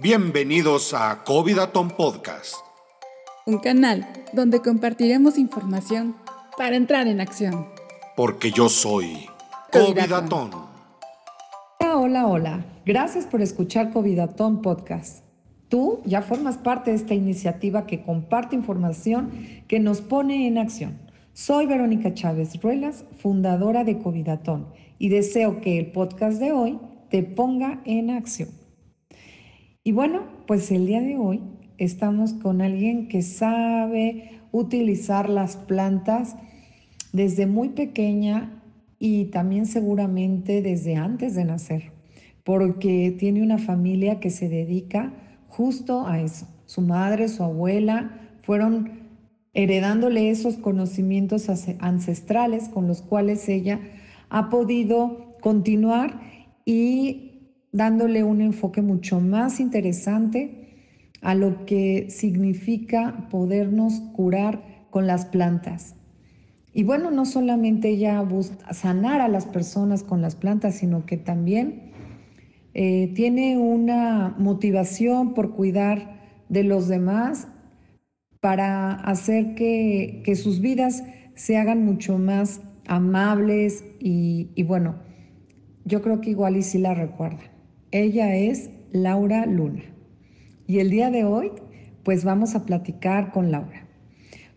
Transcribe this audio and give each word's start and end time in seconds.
Bienvenidos 0.00 0.94
a 0.94 1.24
Covidaton 1.24 1.88
Podcast. 1.88 2.54
Un 3.46 3.58
canal 3.58 4.06
donde 4.32 4.60
compartiremos 4.60 5.36
información 5.38 6.14
para 6.56 6.76
entrar 6.76 7.08
en 7.08 7.20
acción. 7.20 7.66
Porque 8.16 8.52
yo 8.52 8.68
soy 8.68 9.26
Covidaton. 9.72 10.50
Hola, 11.80 11.96
hola, 11.96 12.26
hola. 12.28 12.64
Gracias 12.86 13.26
por 13.26 13.42
escuchar 13.42 13.92
Covidaton 13.92 14.62
Podcast. 14.62 15.24
Tú 15.68 16.00
ya 16.04 16.22
formas 16.22 16.58
parte 16.58 16.92
de 16.92 16.96
esta 16.96 17.14
iniciativa 17.14 17.84
que 17.84 18.04
comparte 18.04 18.54
información 18.54 19.32
que 19.66 19.80
nos 19.80 20.00
pone 20.00 20.46
en 20.46 20.58
acción. 20.58 20.96
Soy 21.32 21.66
Verónica 21.66 22.14
Chávez 22.14 22.62
Ruelas, 22.62 23.04
fundadora 23.20 23.82
de 23.82 23.98
Covidaton, 23.98 24.68
y 25.00 25.08
deseo 25.08 25.60
que 25.60 25.76
el 25.80 25.90
podcast 25.90 26.38
de 26.38 26.52
hoy 26.52 26.78
te 27.10 27.24
ponga 27.24 27.80
en 27.84 28.10
acción. 28.10 28.67
Y 29.88 29.92
bueno, 29.92 30.24
pues 30.46 30.70
el 30.70 30.84
día 30.84 31.00
de 31.00 31.16
hoy 31.16 31.40
estamos 31.78 32.34
con 32.34 32.60
alguien 32.60 33.08
que 33.08 33.22
sabe 33.22 34.42
utilizar 34.52 35.30
las 35.30 35.56
plantas 35.56 36.36
desde 37.14 37.46
muy 37.46 37.70
pequeña 37.70 38.62
y 38.98 39.30
también 39.30 39.64
seguramente 39.64 40.60
desde 40.60 40.96
antes 40.96 41.34
de 41.34 41.46
nacer, 41.46 41.92
porque 42.44 43.16
tiene 43.18 43.42
una 43.42 43.56
familia 43.56 44.20
que 44.20 44.28
se 44.28 44.50
dedica 44.50 45.14
justo 45.48 46.06
a 46.06 46.20
eso. 46.20 46.46
Su 46.66 46.82
madre, 46.82 47.26
su 47.28 47.42
abuela 47.42 48.10
fueron 48.42 48.90
heredándole 49.54 50.28
esos 50.28 50.58
conocimientos 50.58 51.48
ancestrales 51.78 52.68
con 52.68 52.88
los 52.88 53.00
cuales 53.00 53.48
ella 53.48 53.80
ha 54.28 54.50
podido 54.50 55.38
continuar 55.40 56.20
y 56.66 57.27
dándole 57.72 58.24
un 58.24 58.40
enfoque 58.40 58.82
mucho 58.82 59.20
más 59.20 59.60
interesante 59.60 60.68
a 61.20 61.34
lo 61.34 61.66
que 61.66 62.10
significa 62.10 63.28
podernos 63.30 64.00
curar 64.14 64.86
con 64.90 65.06
las 65.06 65.26
plantas. 65.26 65.94
Y 66.72 66.84
bueno, 66.84 67.10
no 67.10 67.24
solamente 67.24 67.88
ella 67.88 68.20
busca 68.22 68.72
sanar 68.72 69.20
a 69.20 69.28
las 69.28 69.46
personas 69.46 70.02
con 70.02 70.22
las 70.22 70.36
plantas, 70.36 70.76
sino 70.76 71.06
que 71.06 71.16
también 71.16 71.90
eh, 72.74 73.12
tiene 73.14 73.58
una 73.58 74.34
motivación 74.38 75.34
por 75.34 75.54
cuidar 75.54 76.44
de 76.48 76.62
los 76.62 76.88
demás 76.88 77.48
para 78.40 78.92
hacer 78.92 79.54
que, 79.54 80.22
sus 80.36 80.60
vidas 80.60 81.02
se 81.34 81.56
hagan 81.56 81.84
mucho 81.84 82.18
más 82.18 82.60
amables 82.86 83.84
y, 83.98 84.50
y 84.54 84.62
bueno, 84.62 84.96
yo 85.84 86.02
creo 86.02 86.20
que 86.20 86.30
igual 86.30 86.56
y 86.56 86.62
sí 86.62 86.78
la 86.78 86.94
recuerdan. 86.94 87.57
Ella 87.90 88.36
es 88.36 88.68
Laura 88.92 89.46
Luna. 89.46 89.82
Y 90.66 90.80
el 90.80 90.90
día 90.90 91.10
de 91.10 91.24
hoy, 91.24 91.52
pues 92.02 92.22
vamos 92.22 92.54
a 92.54 92.66
platicar 92.66 93.32
con 93.32 93.50
Laura. 93.50 93.86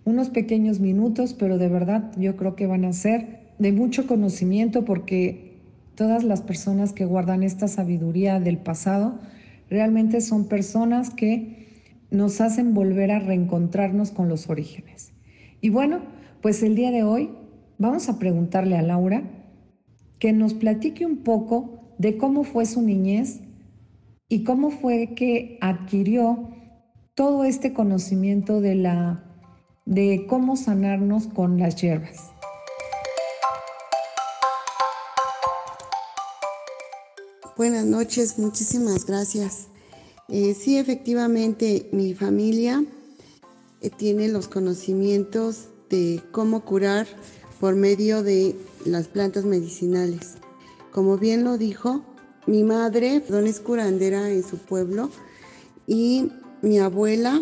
Unos 0.04 0.30
pequeños 0.30 0.82
minutos, 0.82 1.34
pero 1.34 1.58
de 1.58 1.70
verdad 1.70 2.12
yo 2.18 2.36
creo 2.36 2.58
que 2.58 2.68
van 2.68 2.84
a 2.84 2.92
ser 2.92 3.54
de 3.58 3.72
mucho 3.72 4.06
conocimiento 4.06 4.84
porque 4.84 5.62
todas 5.96 6.26
las 6.26 6.42
personas 6.42 6.92
que 6.92 7.06
guardan 7.06 7.42
esta 7.42 7.70
sabiduría 7.70 8.42
del 8.42 8.58
pasado 8.58 9.18
realmente 9.70 10.20
son 10.20 10.50
personas 10.50 11.12
que 11.12 11.68
nos 12.10 12.42
hacen 12.42 12.74
volver 12.74 13.12
a 13.12 13.20
reencontrarnos 13.20 14.12
con 14.12 14.28
los 14.28 14.50
orígenes. 14.50 15.14
Y 15.62 15.70
bueno, 15.70 16.02
pues 16.42 16.64
el 16.64 16.76
día 16.76 16.92
de 16.92 17.04
hoy 17.04 17.30
vamos 17.78 18.10
a 18.10 18.20
preguntarle 18.20 18.76
a 18.76 18.82
Laura 18.82 19.24
que 20.20 20.34
nos 20.34 20.54
platique 20.54 21.06
un 21.06 21.24
poco 21.24 21.81
de 22.02 22.18
cómo 22.18 22.44
fue 22.44 22.66
su 22.66 22.82
niñez 22.82 23.42
y 24.28 24.44
cómo 24.44 24.72
fue 24.72 25.14
que 25.16 25.60
adquirió 25.62 26.50
todo 27.14 27.44
este 27.44 27.74
conocimiento 27.74 28.60
de 28.60 28.74
la 28.74 29.24
de 29.86 30.26
cómo 30.28 30.56
sanarnos 30.56 31.28
con 31.28 31.60
las 31.60 31.76
hierbas. 31.80 32.32
Buenas 37.56 37.86
noches, 37.86 38.40
muchísimas 38.40 39.06
gracias. 39.06 39.68
Eh, 40.28 40.56
sí, 40.56 40.80
efectivamente, 40.80 41.88
mi 41.92 42.16
familia 42.16 42.84
eh, 43.82 43.92
tiene 43.96 44.28
los 44.28 44.48
conocimientos 44.48 45.68
de 45.92 46.20
cómo 46.32 46.66
curar 46.66 47.06
por 47.60 47.76
medio 47.76 48.24
de 48.24 48.56
las 48.86 49.08
plantas 49.08 49.46
medicinales. 49.46 50.38
Como 50.92 51.18
bien 51.18 51.44
lo 51.44 51.58
dijo, 51.58 52.04
mi 52.48 52.64
madre 52.64 53.24
es 53.30 53.60
curandera 53.60 54.30
en 54.30 54.44
su 54.44 54.58
pueblo 54.58 55.10
y 55.88 56.32
mi 56.62 56.80
abuela 56.80 57.42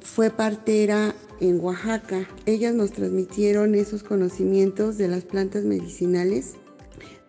fue 0.00 0.30
partera 0.30 1.14
en 1.40 1.60
Oaxaca. 1.60 2.28
Ellas 2.46 2.74
nos 2.74 2.92
transmitieron 2.92 3.74
esos 3.74 4.02
conocimientos 4.02 4.96
de 4.96 5.08
las 5.08 5.24
plantas 5.24 5.64
medicinales, 5.64 6.54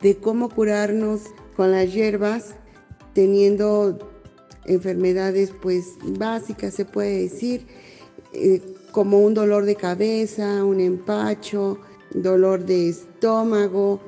de 0.01 0.17
cómo 0.17 0.49
curarnos 0.49 1.21
con 1.55 1.71
las 1.71 1.91
hierbas, 1.93 2.55
teniendo 3.13 3.97
enfermedades 4.65 5.51
pues 5.61 5.95
básicas, 6.03 6.75
se 6.75 6.85
puede 6.85 7.23
decir, 7.23 7.65
eh, 8.33 8.61
como 8.91 9.19
un 9.19 9.33
dolor 9.33 9.65
de 9.65 9.75
cabeza, 9.75 10.63
un 10.63 10.79
empacho, 10.79 11.79
dolor 12.13 12.65
de 12.65 12.89
estómago, 12.89 13.99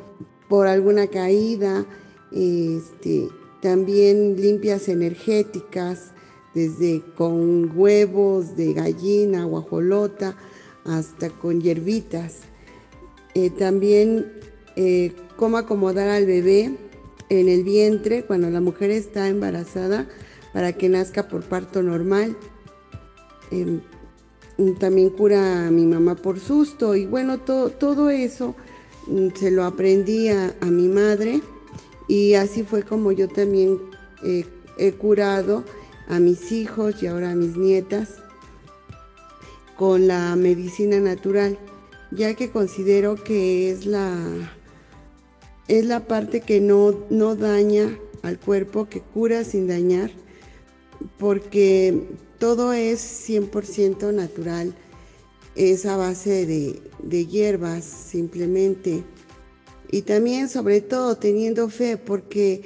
por 0.52 0.68
alguna 0.68 1.08
caída, 1.08 1.86
este, 2.34 3.30
también 3.62 4.36
limpias 4.36 4.90
energéticas, 4.90 6.12
desde 6.54 7.02
con 7.16 7.72
huevos 7.74 8.58
de 8.58 8.74
gallina, 8.74 9.46
guajolota, 9.46 10.36
hasta 10.84 11.30
con 11.30 11.62
hierbitas. 11.62 12.40
Eh, 13.34 13.50
también 13.50 14.30
eh, 14.76 15.14
cómo 15.38 15.56
acomodar 15.56 16.10
al 16.10 16.26
bebé 16.26 16.76
en 17.30 17.48
el 17.48 17.64
vientre 17.64 18.26
cuando 18.26 18.50
la 18.50 18.60
mujer 18.60 18.92
está 18.92 19.30
embarazada 19.30 20.10
para 20.52 20.74
que 20.74 20.90
nazca 20.90 21.30
por 21.30 21.44
parto 21.44 21.82
normal. 21.82 22.36
Em, 23.52 23.80
también 24.80 25.12
cura 25.12 25.68
a 25.68 25.72
mi 25.72 25.86
mamá 25.86 26.16
por 26.16 26.42
susto 26.42 26.94
y 26.94 27.06
bueno, 27.06 27.40
todo 27.40 28.10
eso 28.10 28.54
se 29.36 29.52
lo 29.52 29.66
aprendí 29.66 30.30
a, 30.30 30.54
mi 30.66 30.88
madre 30.88 31.42
y 32.08 32.34
así 32.36 32.64
fue 32.64 32.84
como 32.84 33.12
yo 33.12 33.28
también 33.28 33.80
eh, 34.24 34.46
he 34.78 34.92
curado 34.94 35.64
a 36.08 36.20
mis 36.20 36.52
hijos 36.52 37.02
y 37.02 37.08
ahora 37.08 37.32
a 37.32 37.36
mis 37.36 37.58
nietas 37.58 38.22
con 39.78 40.08
la 40.08 40.36
medicina 40.36 41.00
natural, 41.00 41.58
ya 42.12 42.36
que 42.36 42.52
considero 42.52 43.16
que 43.16 43.72
es 43.72 43.86
la, 43.86 44.16
es 45.68 45.86
la 45.86 46.02
parte 46.02 46.42
que 46.42 46.62
no, 46.62 46.94
no 47.10 47.36
daña 47.36 47.98
al 48.22 48.38
cuerpo, 48.38 48.88
que 48.88 49.02
cura 49.02 49.44
sin 49.44 49.68
dañar, 49.68 50.12
porque 51.18 52.04
todo 52.38 52.74
es 52.74 53.02
100% 53.28 54.14
natural 54.14 54.76
es 55.62 55.86
a 55.86 55.96
base 55.96 56.48
de, 56.48 57.26
hierbas 57.28 57.86
simplemente. 57.86 59.04
Y 59.92 60.02
también 60.02 60.50
sobre 60.50 60.82
todo 60.82 61.18
teniendo 61.18 61.70
fe, 61.70 61.98
porque 61.98 62.64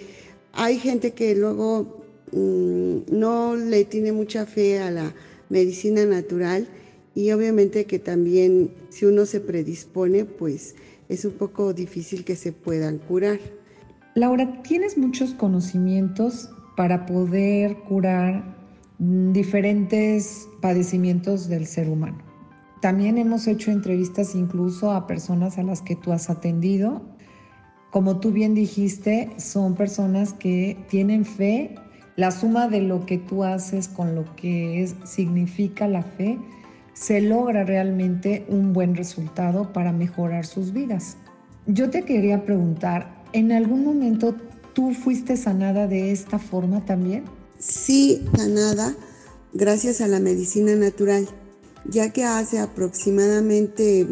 hay 0.54 0.80
gente 0.80 1.12
que 1.12 1.36
luego 1.36 2.06
mm, 2.32 3.00
no 3.12 3.58
le 3.58 3.84
tiene 3.84 4.14
mucha 4.14 4.46
fe 4.46 4.80
a 4.80 4.92
la 4.92 5.14
medicina 5.50 6.06
natural 6.06 6.70
y 7.14 7.32
obviamente 7.32 7.86
que 7.86 8.00
también 8.00 8.72
si 8.90 9.06
uno 9.06 9.26
se 9.26 9.42
predispone, 9.42 10.24
pues 10.24 10.76
es 11.10 11.26
un 11.26 11.34
poco 11.34 11.74
difícil 11.74 12.24
que 12.24 12.38
se 12.38 12.54
puedan 12.54 13.00
curar. 13.00 13.40
Laura, 14.16 14.62
¿tienes 14.64 14.98
muchos 14.98 15.34
conocimientos 15.34 16.50
para 16.78 17.06
poder 17.06 17.76
curar 17.90 18.56
mm, 19.00 19.34
diferentes 19.34 20.48
padecimientos 20.62 21.50
del 21.50 21.68
ser 21.68 21.90
humano? 21.90 22.35
También 22.86 23.18
hemos 23.18 23.48
hecho 23.48 23.72
entrevistas 23.72 24.36
incluso 24.36 24.92
a 24.92 25.08
personas 25.08 25.58
a 25.58 25.64
las 25.64 25.82
que 25.82 25.96
tú 25.96 26.12
has 26.12 26.30
atendido. 26.30 27.02
Como 27.90 28.20
tú 28.20 28.32
bien 28.32 28.54
dijiste, 28.54 29.32
son 29.38 29.74
personas 29.74 30.34
que 30.34 30.78
tienen 30.88 31.26
fe. 31.26 31.74
La 32.16 32.30
suma 32.30 32.68
de 32.68 32.82
lo 32.82 33.08
que 33.08 33.18
tú 33.18 33.44
haces 33.44 33.88
con 33.88 34.14
lo 34.14 34.36
que 34.36 34.88
significa 35.04 35.88
la 35.88 36.04
fe, 36.04 36.38
se 36.94 37.22
logra 37.22 37.64
realmente 37.64 38.46
un 38.50 38.72
buen 38.72 38.96
resultado 38.96 39.74
para 39.74 39.92
mejorar 39.92 40.46
sus 40.46 40.72
vidas. 40.72 41.18
Yo 41.66 41.90
te 41.90 42.04
quería 42.04 42.46
preguntar, 42.46 43.24
¿en 43.34 43.52
algún 43.52 43.84
momento 43.84 44.36
tú 44.74 44.94
fuiste 44.94 45.38
sanada 45.38 45.88
de 45.88 46.12
esta 46.12 46.38
forma 46.38 46.86
también? 46.86 47.24
Sí, 47.58 48.24
sanada 48.38 48.96
gracias 49.54 50.02
a 50.02 50.08
la 50.08 50.20
medicina 50.20 50.76
natural 50.76 51.28
ya 51.90 52.12
que 52.12 52.24
hace 52.24 52.60
aproximadamente 52.60 54.08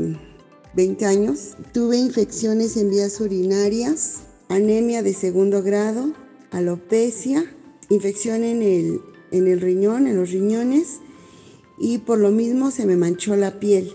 20 0.75 1.05
años 1.05 1.55
tuve 1.73 1.97
infecciones 1.97 2.77
en 2.77 2.89
vías 2.89 3.19
urinarias, 3.19 4.21
anemia 4.49 5.03
de 5.03 5.13
segundo 5.13 5.63
grado, 5.63 6.13
alopecia 6.51 7.45
infección 7.89 8.43
en 8.43 8.61
el, 8.61 9.01
en 9.31 9.47
el 9.47 9.61
riñón, 9.61 10.07
en 10.07 10.17
los 10.17 10.31
riñones, 10.31 10.99
y 11.77 11.99
por 11.99 12.19
lo 12.19 12.31
mismo 12.31 12.71
se 12.71 12.85
me 12.85 12.95
manchó 12.95 13.35
la 13.35 13.59
piel. 13.59 13.93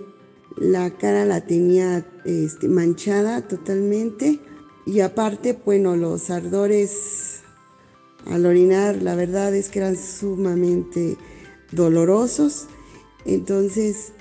La 0.57 0.91
cara 0.91 1.25
la 1.25 1.47
tenía 1.47 2.05
este, 2.25 2.69
manchada 2.69 3.47
totalmente 3.47 4.41
y 4.87 5.01
aparte, 5.01 5.57
bueno, 5.65 5.97
los 5.97 6.31
ardores 6.31 7.41
al 8.27 8.45
orinar, 8.45 9.01
la 9.01 9.15
verdad 9.15 9.55
es 9.55 9.69
que 9.69 9.79
eran 9.79 9.97
sumamente 9.97 11.17
dolorosos. 11.71 12.67
Entonces 13.29 14.13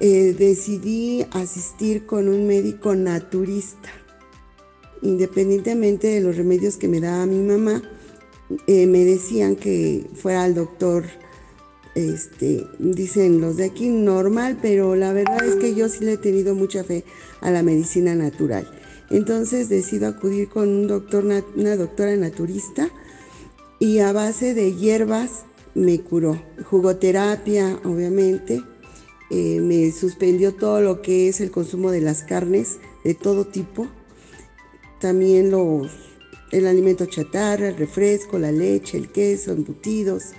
eh, 0.00 0.34
decidí 0.38 1.26
asistir 1.32 2.06
con 2.06 2.28
un 2.28 2.46
médico 2.46 2.94
naturista. 2.94 3.90
Independientemente 5.02 6.06
de 6.06 6.20
los 6.20 6.36
remedios 6.36 6.76
que 6.76 6.88
me 6.88 7.00
daba 7.00 7.26
mi 7.26 7.40
mamá, 7.40 7.82
eh, 8.66 8.86
me 8.86 9.04
decían 9.04 9.56
que 9.56 10.06
fuera 10.14 10.44
al 10.44 10.54
doctor, 10.54 11.04
este, 11.94 12.66
dicen 12.78 13.40
los 13.40 13.58
de 13.58 13.64
aquí 13.64 13.88
normal, 13.88 14.58
pero 14.62 14.96
la 14.96 15.12
verdad 15.12 15.44
es 15.44 15.56
que 15.56 15.74
yo 15.74 15.88
sí 15.88 16.04
le 16.04 16.14
he 16.14 16.18
tenido 16.18 16.54
mucha 16.54 16.84
fe 16.84 17.04
a 17.42 17.50
la 17.50 17.62
medicina 17.62 18.14
natural. 18.14 18.66
Entonces 19.10 19.68
decido 19.68 20.08
acudir 20.08 20.48
con 20.48 20.68
un 20.68 20.86
doctor, 20.86 21.24
una 21.56 21.76
doctora 21.76 22.16
naturista 22.16 22.88
y 23.78 23.98
a 23.98 24.12
base 24.12 24.54
de 24.54 24.74
hierbas 24.74 25.44
me 25.74 26.00
curó. 26.00 26.40
Jugoterapia, 26.64 27.78
obviamente, 27.84 28.62
eh, 29.30 29.60
me 29.60 29.90
suspendió 29.92 30.54
todo 30.54 30.80
lo 30.80 31.00
que 31.02 31.28
es 31.28 31.40
el 31.40 31.50
consumo 31.50 31.90
de 31.90 32.00
las 32.00 32.22
carnes 32.22 32.78
de 33.04 33.14
todo 33.14 33.46
tipo, 33.46 33.88
también 35.00 35.50
los, 35.50 35.90
el 36.52 36.66
alimento 36.66 37.06
chatarra, 37.06 37.68
el 37.68 37.76
refresco, 37.76 38.38
la 38.38 38.52
leche, 38.52 38.98
el 38.98 39.10
queso, 39.10 39.52
embutidos. 39.52 40.32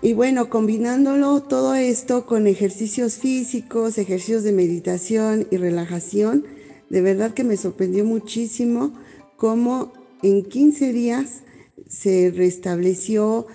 Y 0.00 0.12
bueno, 0.12 0.48
combinándolo 0.48 1.42
todo 1.42 1.74
esto 1.74 2.24
con 2.24 2.46
ejercicios 2.46 3.16
físicos, 3.16 3.98
ejercicios 3.98 4.44
de 4.44 4.52
meditación 4.52 5.46
y 5.50 5.56
relajación, 5.56 6.46
de 6.88 7.02
verdad 7.02 7.34
que 7.34 7.44
me 7.44 7.56
sorprendió 7.56 8.04
muchísimo 8.04 8.92
cómo 9.36 9.92
en 10.22 10.42
15 10.42 10.92
días 10.92 11.42
se 11.88 12.32
restableció 12.34 13.46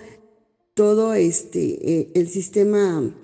todo 0.74 1.14
este, 1.14 1.60
eh, 2.00 2.08
el 2.14 2.28
sistema, 2.28 3.14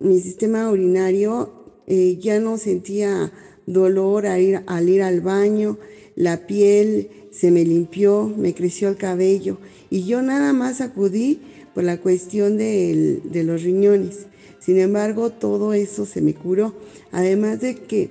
mi 0.00 0.20
sistema 0.20 0.70
urinario, 0.70 1.52
eh, 1.86 2.18
ya 2.18 2.40
no 2.40 2.56
sentía 2.56 3.30
dolor 3.66 4.26
al 4.26 4.40
ir, 4.88 5.02
al 5.02 5.20
baño, 5.20 5.78
la 6.16 6.46
piel 6.46 7.10
se 7.30 7.50
me 7.50 7.64
limpió, 7.64 8.32
me 8.36 8.54
creció 8.54 8.88
el 8.88 8.96
cabello 8.96 9.58
y 9.90 10.04
yo 10.04 10.22
nada 10.22 10.52
más 10.52 10.80
acudí 10.80 11.40
por 11.74 11.84
la 11.84 12.00
cuestión 12.00 12.56
de, 12.56 13.20
de 13.24 13.44
los 13.44 13.62
riñones. 13.62 14.26
Sin 14.60 14.78
embargo, 14.78 15.28
todo 15.28 15.74
eso 15.74 16.06
se 16.06 16.22
me 16.22 16.32
curó. 16.32 16.74
Además 17.12 17.60
de 17.60 17.74
que 17.74 18.10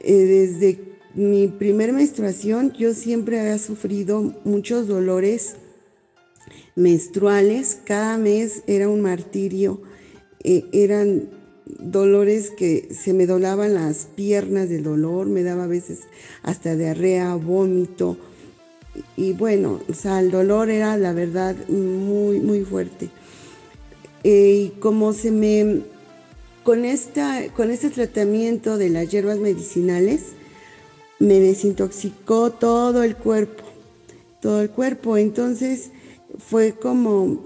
eh, 0.00 0.12
desde 0.12 0.78
mi 1.14 1.46
primer 1.46 1.92
menstruación 1.92 2.72
yo 2.72 2.94
siempre 2.94 3.38
había 3.38 3.58
sufrido 3.58 4.34
muchos 4.44 4.88
dolores 4.88 5.54
menstruales, 6.78 7.80
cada 7.84 8.16
mes 8.18 8.62
era 8.68 8.88
un 8.88 9.00
martirio, 9.00 9.82
eh, 10.44 10.64
eran 10.72 11.28
dolores 11.66 12.50
que 12.50 12.88
se 12.94 13.12
me 13.12 13.26
dolaban 13.26 13.74
las 13.74 14.06
piernas 14.14 14.68
del 14.68 14.84
dolor, 14.84 15.26
me 15.26 15.42
daba 15.42 15.64
a 15.64 15.66
veces 15.66 16.02
hasta 16.42 16.76
diarrea, 16.76 17.34
vómito. 17.34 18.16
Y 19.16 19.32
bueno, 19.32 19.80
o 19.88 19.94
sea, 19.94 20.20
el 20.20 20.30
dolor 20.30 20.70
era 20.70 20.96
la 20.96 21.12
verdad 21.12 21.56
muy, 21.68 22.40
muy 22.40 22.64
fuerte. 22.64 23.10
Eh, 24.22 24.70
y 24.72 24.80
como 24.80 25.12
se 25.12 25.32
me, 25.32 25.82
con, 26.62 26.84
esta, 26.84 27.52
con 27.54 27.70
este 27.70 27.90
tratamiento 27.90 28.78
de 28.78 28.90
las 28.90 29.10
hierbas 29.10 29.38
medicinales, 29.38 30.32
me 31.18 31.40
desintoxicó 31.40 32.52
todo 32.52 33.02
el 33.02 33.16
cuerpo, 33.16 33.64
todo 34.40 34.62
el 34.62 34.70
cuerpo. 34.70 35.16
Entonces, 35.16 35.90
fue 36.38 36.72
como 36.72 37.40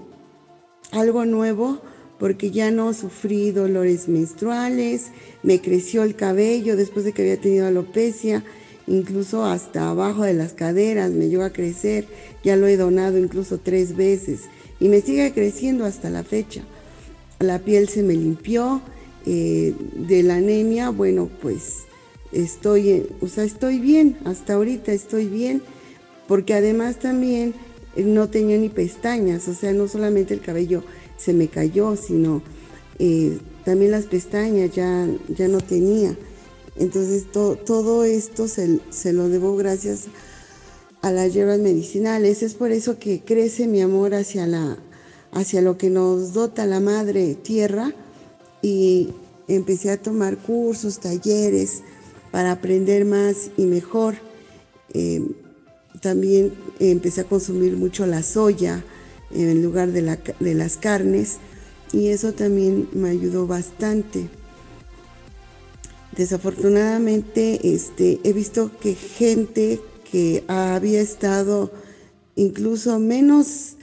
algo 0.91 1.25
nuevo 1.25 1.79
porque 2.19 2.51
ya 2.51 2.71
no 2.71 2.93
sufrí 2.93 3.51
dolores 3.51 4.07
menstruales, 4.07 5.07
me 5.41 5.59
creció 5.59 6.03
el 6.03 6.15
cabello 6.15 6.77
después 6.77 7.03
de 7.03 7.11
que 7.11 7.23
había 7.23 7.41
tenido 7.41 7.67
alopecia, 7.67 8.43
incluso 8.87 9.43
hasta 9.43 9.89
abajo 9.89 10.23
de 10.23 10.33
las 10.33 10.53
caderas 10.53 11.11
me 11.11 11.27
llegó 11.27 11.43
a 11.43 11.51
crecer, 11.51 12.05
ya 12.43 12.55
lo 12.55 12.67
he 12.67 12.77
donado 12.77 13.17
incluso 13.17 13.57
tres 13.57 13.95
veces 13.95 14.41
y 14.79 14.87
me 14.87 15.01
sigue 15.01 15.33
creciendo 15.33 15.85
hasta 15.85 16.09
la 16.09 16.23
fecha. 16.23 16.63
La 17.39 17.59
piel 17.59 17.89
se 17.89 18.03
me 18.03 18.13
limpió, 18.13 18.81
eh, 19.25 19.73
de 19.95 20.23
la 20.23 20.35
anemia, 20.35 20.89
bueno, 20.89 21.29
pues 21.41 21.83
estoy, 22.31 23.07
o 23.21 23.27
sea, 23.27 23.45
estoy 23.45 23.79
bien, 23.79 24.17
hasta 24.25 24.53
ahorita 24.53 24.91
estoy 24.91 25.27
bien, 25.27 25.61
porque 26.27 26.53
además 26.53 26.99
también 26.99 27.53
no 27.97 28.29
tenía 28.29 28.57
ni 28.57 28.69
pestañas, 28.69 29.47
o 29.47 29.53
sea, 29.53 29.73
no 29.73 29.87
solamente 29.87 30.33
el 30.33 30.41
cabello 30.41 30.83
se 31.17 31.33
me 31.33 31.47
cayó, 31.47 31.95
sino 31.95 32.41
eh, 32.99 33.37
también 33.65 33.91
las 33.91 34.05
pestañas 34.05 34.71
ya, 34.71 35.07
ya 35.29 35.47
no 35.47 35.59
tenía. 35.59 36.17
Entonces 36.75 37.31
todo 37.31 38.03
esto 38.03 38.47
se, 38.47 38.79
se, 38.89 39.13
lo 39.13 39.29
debo 39.29 39.55
gracias 39.55 40.05
a 41.01 41.11
las 41.11 41.33
hierbas 41.33 41.59
medicinales. 41.59 42.41
Es 42.41 42.55
por 42.55 42.71
eso 42.71 42.97
que 42.97 43.21
crece 43.21 43.67
mi 43.67 43.81
amor 43.81 44.15
hacia, 44.15 44.47
la, 44.47 44.77
hacia 45.31 45.61
lo 45.61 45.77
que 45.77 45.89
nos 45.89 46.33
dota 46.33 46.65
la 46.65 46.79
madre 46.79 47.35
tierra 47.35 47.93
y 48.61 49.09
empecé 49.47 49.91
a 49.91 50.01
tomar 50.01 50.37
cursos, 50.37 50.99
talleres 50.99 51.83
para 52.31 52.53
aprender 52.53 53.05
más 53.05 53.51
y 53.55 53.65
mejor. 53.65 54.15
Eh, 54.95 55.21
también 56.03 56.53
empecé 56.79 57.21
a 57.21 57.23
consumir 57.23 57.77
mucho 57.77 58.05
la 58.05 58.21
soya 58.21 58.83
en 59.31 59.63
lugar 59.63 59.91
de, 59.91 60.01
las 60.01 60.77
carnes 60.77 61.37
y 61.93 62.09
eso 62.09 62.33
también 62.33 62.89
me 62.91 63.09
ayudó 63.09 63.47
bastante. 63.47 64.29
Desafortunadamente 66.15 67.73
este, 67.73 68.19
he 68.23 68.33
visto 68.33 68.69
que 68.79 68.93
gente 68.93 69.79
que 70.11 70.43
había 70.47 71.01
estado 71.01 71.71
incluso 72.35 72.99
menos, 72.99 73.77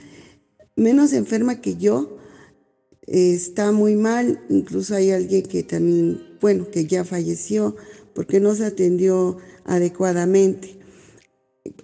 menos 0.75 1.13
enferma 1.13 1.59
que 1.59 1.75
yo 1.75 2.17
está 3.07 3.71
muy 3.71 3.95
mal, 3.95 4.41
incluso 4.47 4.95
hay 4.95 5.11
alguien 5.11 5.41
que 5.43 5.63
también, 5.63 6.21
bueno, 6.39 6.69
que 6.69 6.85
ya 6.85 7.03
falleció 7.03 7.75
porque 8.13 8.39
no 8.39 8.53
se 8.53 8.65
atendió 8.65 9.37
adecuadamente. 9.65 10.80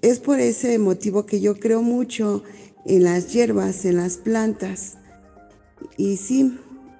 Es 0.01 0.19
por 0.19 0.39
ese 0.39 0.77
motivo 0.79 1.25
que 1.25 1.39
yo 1.39 1.59
creo 1.59 1.81
mucho 1.81 2.43
en 2.85 3.03
las 3.03 3.33
hierbas, 3.33 3.85
en 3.85 3.97
las 3.97 4.17
plantas. 4.17 4.97
Y 5.97 6.17
sí, 6.17 6.57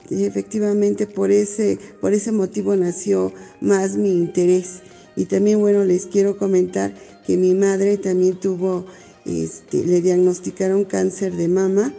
efectivamente 0.09 1.07
por 1.07 1.31
ese, 1.31 1.79
por 2.01 2.13
ese 2.13 2.31
motivo 2.31 2.75
nació 2.75 3.33
más 3.61 3.95
mi 3.95 4.11
interés. 4.11 4.81
Y 5.15 5.25
también, 5.25 5.59
bueno, 5.59 5.83
les 5.83 6.05
quiero 6.05 6.37
comentar 6.37 6.93
que 7.25 7.37
mi 7.37 7.53
madre 7.53 7.97
también 7.97 8.39
tuvo, 8.39 8.85
este, 9.25 9.83
le 9.85 10.01
diagnosticaron 10.01 10.85
cáncer 10.85 11.35
de 11.35 11.47
mama 11.47 11.93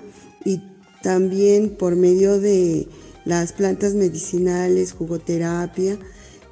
y 0.44 0.62
también 1.02 1.70
por 1.70 1.96
medio 1.96 2.40
de 2.40 2.88
las 3.24 3.52
plantas 3.52 3.94
medicinales, 3.94 4.92
jugoterapia, 4.92 5.98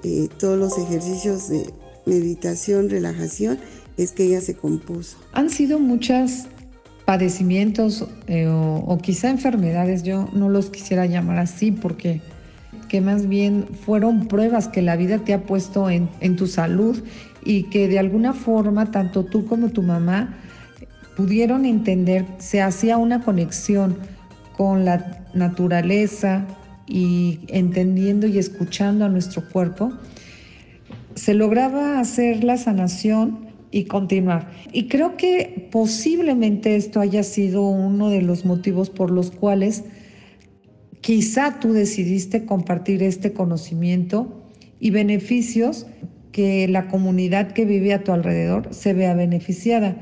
eh, 0.02 0.28
todos 0.38 0.58
los 0.58 0.76
ejercicios 0.78 1.48
de 1.48 1.72
meditación, 2.04 2.90
relajación, 2.90 3.58
es 3.96 4.12
que 4.12 4.24
ella 4.24 4.40
se 4.40 4.54
compuso. 4.54 5.18
Han 5.32 5.50
sido 5.50 5.78
muchos 5.78 6.46
padecimientos 7.04 8.06
eh, 8.26 8.46
o, 8.48 8.98
quizá 9.00 9.30
enfermedades, 9.30 10.02
yo 10.02 10.28
no 10.32 10.48
los 10.48 10.70
quisiera 10.70 11.06
llamar 11.06 11.38
así 11.38 11.70
porque 11.70 12.20
que 12.88 13.00
más 13.00 13.28
bien 13.28 13.66
fueron 13.84 14.28
pruebas 14.28 14.68
que 14.68 14.82
la 14.82 14.96
vida 14.96 15.18
te 15.18 15.34
ha 15.34 15.42
puesto 15.42 15.88
en 15.90 16.36
tu 16.36 16.46
salud 16.46 17.02
y 17.44 17.64
que 17.64 17.88
de 17.88 17.98
alguna 17.98 18.32
forma 18.32 18.90
tanto 18.90 19.24
tú 19.24 19.46
como 19.46 19.70
tu 19.70 19.82
mamá 19.82 20.36
pudieron 21.16 21.64
entender, 21.64 22.26
se 22.38 22.60
hacía 22.60 22.98
una 22.98 23.22
conexión 23.22 23.96
con 24.56 24.84
la 24.84 25.24
naturaleza 25.32 26.44
y 26.86 27.40
entendiendo 27.48 28.26
y 28.26 28.38
escuchando 28.38 29.04
a 29.04 29.08
nuestro 29.08 29.48
cuerpo, 29.48 29.92
se 31.14 31.34
lograba 31.34 31.98
hacer 31.98 32.44
la 32.44 32.56
sanación 32.58 33.45
y 33.70 33.84
continuar. 33.84 34.50
Y 34.72 34.88
creo 34.88 35.16
que 35.16 35.68
posiblemente 35.70 36.76
esto 36.76 37.00
haya 37.00 37.22
sido 37.22 37.68
uno 37.68 38.10
de 38.10 38.22
los 38.22 38.44
motivos 38.44 38.90
por 38.90 39.10
los 39.10 39.30
cuales 39.30 39.84
quizá 41.00 41.60
tú 41.60 41.72
decidiste 41.72 42.44
compartir 42.44 43.02
este 43.02 43.32
conocimiento 43.32 44.42
y 44.80 44.90
beneficios 44.90 45.86
que 46.32 46.68
la 46.68 46.88
comunidad 46.88 47.52
que 47.52 47.64
vive 47.64 47.94
a 47.94 48.04
tu 48.04 48.12
alrededor 48.12 48.74
se 48.74 48.92
vea 48.92 49.14
beneficiada. 49.14 49.96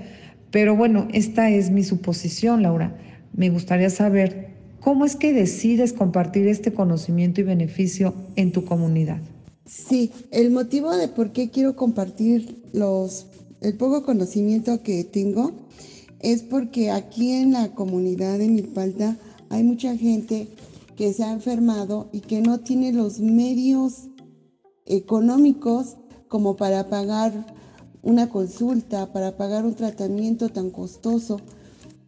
Pero 0.51 0.77
bueno, 0.77 1.09
esta 1.13 1.51
es 1.51 1.71
mi 1.71 1.85
suposición, 1.85 2.63
Laura. 2.63 2.97
Me 3.33 3.51
gustaría 3.51 3.91
saber 3.91 4.49
cómo 4.81 5.05
es 5.05 5.17
que 5.17 5.33
decides 5.33 5.93
compartir 5.93 6.47
este 6.49 6.73
conocimiento 6.73 7.41
y 7.41 7.45
beneficio 7.45 8.15
en 8.37 8.53
tu 8.53 8.65
comunidad. 8.65 9.19
Sí, 9.67 10.13
el 10.31 10.51
motivo 10.51 10.95
de 10.95 11.09
por 11.09 11.33
qué 11.33 11.51
quiero 11.51 11.75
compartir 11.75 12.63
los, 12.73 13.27
el 13.65 13.79
poco 13.79 14.05
conocimiento 14.05 14.83
que 14.83 15.05
tengo 15.05 15.53
es 16.21 16.43
porque 16.43 16.91
aquí 16.91 17.33
en 17.33 17.53
la 17.53 17.75
comunidad 17.75 18.39
de 18.39 18.49
Milpalta 18.49 19.17
hay 19.49 19.65
mucha 19.65 19.97
gente 19.97 20.49
que 20.97 21.15
se 21.15 21.25
ha 21.25 21.33
enfermado 21.33 22.11
y 22.13 22.21
que 22.21 22.43
no 22.43 22.61
tiene 22.61 22.93
los 22.93 23.21
medios 23.21 24.11
económicos 24.85 25.97
como 26.29 26.57
para 26.57 26.91
pagar 26.91 27.33
una 28.03 28.29
consulta, 28.29 29.15
para 29.15 29.39
pagar 29.39 29.65
un 29.65 29.75
tratamiento 29.75 30.51
tan 30.51 30.69
costoso. 30.69 31.41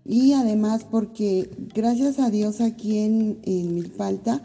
Y 0.04 0.34
además 0.34 0.84
porque 0.88 1.48
gracias 1.74 2.18
a 2.18 2.28
Dios 2.28 2.60
aquí 2.60 2.98
en, 2.98 3.38
en 3.44 3.74
Milpalta 3.74 4.42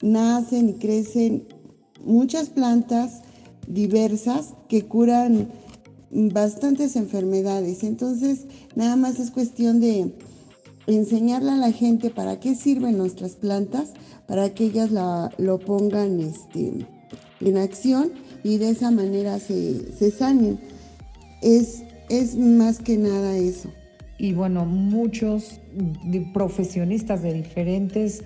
nacen 0.00 0.70
y 0.70 0.72
crecen 0.74 1.48
muchas 2.02 2.48
plantas 2.48 3.20
diversas 3.68 4.54
que 4.68 4.86
curan 4.86 5.48
bastantes 6.32 6.96
enfermedades. 6.96 7.84
Entonces, 7.84 8.46
nada 8.74 8.96
más 8.96 9.18
es 9.20 9.30
cuestión 9.30 9.80
de 9.80 10.12
enseñarle 10.86 11.50
a 11.52 11.56
la 11.56 11.72
gente 11.72 12.10
para 12.10 12.40
qué 12.40 12.54
sirven 12.54 12.96
nuestras 12.96 13.32
plantas, 13.32 13.92
para 14.26 14.54
que 14.54 14.64
ellas 14.64 14.90
lo 14.90 15.58
pongan 15.58 16.20
este, 16.20 16.86
en 17.40 17.56
acción 17.56 18.12
y 18.42 18.58
de 18.58 18.70
esa 18.70 18.90
manera 18.90 19.38
se, 19.38 19.92
se 19.92 20.10
sanen. 20.10 20.58
Es, 21.42 21.82
es 22.08 22.36
más 22.36 22.78
que 22.78 22.96
nada 22.96 23.36
eso. 23.36 23.70
Y 24.18 24.32
bueno, 24.32 24.64
muchos 24.64 25.60
profesionistas 26.32 27.22
de 27.22 27.34
diferentes 27.34 28.22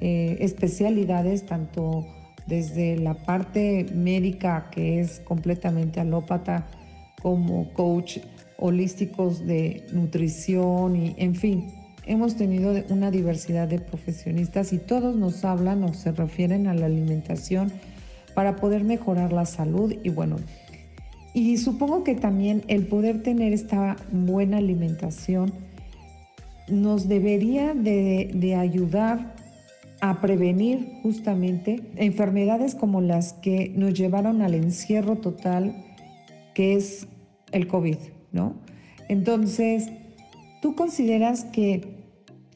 eh, 0.00 0.36
especialidades, 0.40 1.44
tanto 1.46 2.06
desde 2.46 2.96
la 2.98 3.14
parte 3.14 3.86
médica 3.94 4.68
que 4.70 5.00
es 5.00 5.20
completamente 5.20 5.98
alópata, 5.98 6.66
como 7.24 7.72
coach 7.72 8.18
holísticos 8.58 9.46
de 9.46 9.82
nutrición 9.92 10.94
y 10.94 11.14
en 11.16 11.34
fin, 11.34 11.72
hemos 12.04 12.36
tenido 12.36 12.74
una 12.90 13.10
diversidad 13.10 13.66
de 13.66 13.78
profesionistas 13.78 14.74
y 14.74 14.78
todos 14.78 15.16
nos 15.16 15.42
hablan 15.42 15.84
o 15.84 15.94
se 15.94 16.12
refieren 16.12 16.66
a 16.66 16.74
la 16.74 16.84
alimentación 16.84 17.72
para 18.34 18.56
poder 18.56 18.84
mejorar 18.84 19.32
la 19.32 19.46
salud 19.46 19.94
y 20.02 20.10
bueno, 20.10 20.36
y 21.32 21.56
supongo 21.56 22.04
que 22.04 22.14
también 22.14 22.62
el 22.68 22.88
poder 22.88 23.22
tener 23.22 23.54
esta 23.54 23.96
buena 24.12 24.58
alimentación 24.58 25.50
nos 26.68 27.08
debería 27.08 27.72
de, 27.72 28.32
de 28.34 28.54
ayudar 28.54 29.34
a 30.02 30.20
prevenir 30.20 30.98
justamente 31.02 31.80
enfermedades 31.96 32.74
como 32.74 33.00
las 33.00 33.32
que 33.32 33.72
nos 33.74 33.94
llevaron 33.94 34.42
al 34.42 34.52
encierro 34.52 35.16
total, 35.16 35.74
que 36.52 36.74
es 36.74 37.08
el 37.54 37.66
COVID, 37.66 37.96
¿no? 38.32 38.54
Entonces, 39.08 39.90
¿tú 40.60 40.74
consideras 40.74 41.44
que 41.44 41.94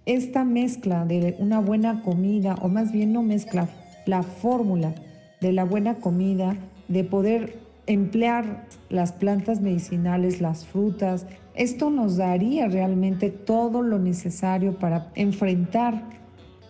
esta 0.04 0.44
mezcla 0.44 1.04
de 1.04 1.36
una 1.38 1.60
buena 1.60 2.02
comida, 2.02 2.56
o 2.62 2.68
más 2.68 2.92
bien 2.92 3.12
no 3.12 3.22
mezcla, 3.22 3.68
la 4.06 4.22
fórmula 4.22 4.94
de 5.40 5.52
la 5.52 5.64
buena 5.64 5.96
comida, 5.96 6.56
de 6.88 7.04
poder 7.04 7.58
emplear 7.86 8.66
las 8.90 9.12
plantas 9.12 9.60
medicinales, 9.60 10.40
las 10.40 10.66
frutas, 10.66 11.26
esto 11.54 11.90
nos 11.90 12.16
daría 12.16 12.68
realmente 12.68 13.30
todo 13.30 13.82
lo 13.82 13.98
necesario 13.98 14.78
para 14.78 15.10
enfrentar 15.14 16.02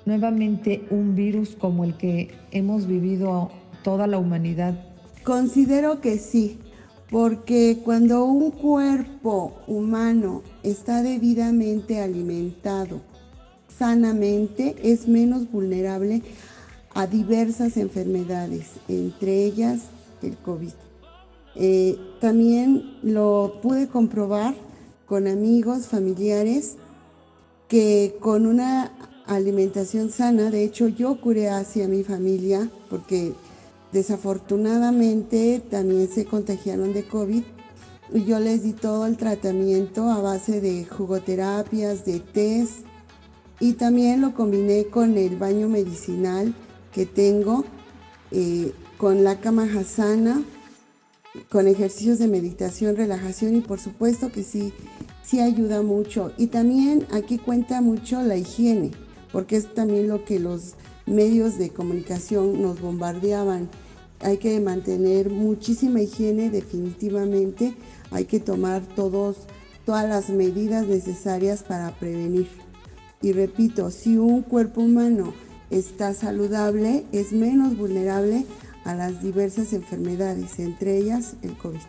nuevamente 0.04 0.84
un 0.90 1.14
virus 1.14 1.54
como 1.54 1.84
el 1.84 1.96
que 1.96 2.30
hemos 2.50 2.86
vivido 2.86 3.50
toda 3.84 4.06
la 4.06 4.18
humanidad? 4.18 4.74
Considero 5.22 6.00
que 6.00 6.18
sí, 6.18 6.58
porque 7.10 7.80
cuando 7.84 8.24
un 8.24 8.50
cuerpo 8.50 9.54
humano 9.66 10.42
está 10.62 11.02
debidamente 11.02 12.00
alimentado, 12.00 13.00
sanamente 13.78 14.76
es 14.82 15.08
menos 15.08 15.50
vulnerable 15.50 16.22
a 16.94 17.06
diversas 17.06 17.76
enfermedades, 17.76 18.66
entre 18.88 19.44
ellas 19.44 19.82
el 20.22 20.36
COVID. 20.36 20.72
Eh, 21.54 21.96
también 22.20 22.98
lo 23.02 23.60
pude 23.62 23.88
comprobar 23.88 24.54
con 25.06 25.26
amigos, 25.26 25.86
familiares, 25.86 26.76
que 27.68 28.16
con 28.20 28.46
una 28.46 28.92
alimentación 29.26 30.10
sana, 30.10 30.50
de 30.50 30.64
hecho 30.64 30.88
yo 30.88 31.20
curé 31.20 31.48
hacia 31.48 31.88
mi 31.88 32.02
familia 32.02 32.70
porque 32.88 33.34
desafortunadamente 33.92 35.62
también 35.70 36.08
se 36.08 36.24
contagiaron 36.24 36.92
de 36.92 37.06
COVID 37.06 37.42
y 38.12 38.24
yo 38.24 38.38
les 38.38 38.62
di 38.62 38.72
todo 38.72 39.06
el 39.06 39.16
tratamiento 39.16 40.08
a 40.08 40.20
base 40.20 40.60
de 40.60 40.86
jugoterapias, 40.86 42.04
de 42.04 42.20
test, 42.20 42.86
y 43.60 43.72
también 43.72 44.20
lo 44.20 44.34
combiné 44.34 44.86
con 44.86 45.16
el 45.16 45.36
baño 45.36 45.68
medicinal 45.68 46.54
que 46.92 47.06
tengo, 47.06 47.64
eh, 48.30 48.72
con 48.96 49.24
la 49.24 49.40
cama 49.40 49.66
con 51.48 51.68
ejercicios 51.68 52.18
de 52.18 52.28
meditación, 52.28 52.96
relajación 52.96 53.56
y 53.56 53.60
por 53.60 53.78
supuesto 53.78 54.30
que 54.30 54.42
sí, 54.42 54.72
sí 55.22 55.40
ayuda 55.40 55.82
mucho. 55.82 56.32
Y 56.36 56.48
también 56.48 57.06
aquí 57.12 57.38
cuenta 57.38 57.80
mucho 57.80 58.22
la 58.22 58.36
higiene, 58.36 58.92
porque 59.32 59.56
es 59.56 59.74
también 59.74 60.08
lo 60.08 60.24
que 60.24 60.38
los 60.38 60.74
medios 61.06 61.58
de 61.58 61.70
comunicación 61.70 62.60
nos 62.62 62.80
bombardeaban. 62.80 63.68
Hay 64.20 64.38
que 64.38 64.60
mantener 64.60 65.30
muchísima 65.30 66.00
higiene 66.00 66.50
definitivamente, 66.50 67.74
hay 68.10 68.24
que 68.24 68.40
tomar 68.40 68.82
todos, 68.94 69.36
todas 69.84 70.08
las 70.08 70.28
medidas 70.30 70.86
necesarias 70.86 71.62
para 71.62 71.90
prevenir. 71.92 72.48
Y 73.22 73.32
repito, 73.32 73.90
si 73.90 74.16
un 74.16 74.42
cuerpo 74.42 74.80
humano 74.80 75.32
está 75.70 76.14
saludable, 76.14 77.04
es 77.12 77.32
menos 77.32 77.76
vulnerable 77.76 78.44
a 78.84 78.94
las 78.94 79.22
diversas 79.22 79.72
enfermedades, 79.72 80.58
entre 80.58 80.98
ellas 80.98 81.36
el 81.42 81.56
COVID. 81.56 81.80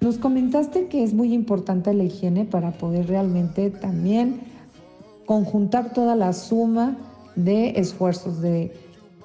Nos 0.00 0.18
comentaste 0.18 0.88
que 0.88 1.02
es 1.02 1.14
muy 1.14 1.32
importante 1.32 1.94
la 1.94 2.04
higiene 2.04 2.44
para 2.44 2.72
poder 2.72 3.06
realmente 3.06 3.70
también 3.70 4.53
conjuntar 5.26 5.92
toda 5.92 6.16
la 6.16 6.32
suma 6.32 6.96
de 7.36 7.70
esfuerzos 7.70 8.40
de 8.40 8.72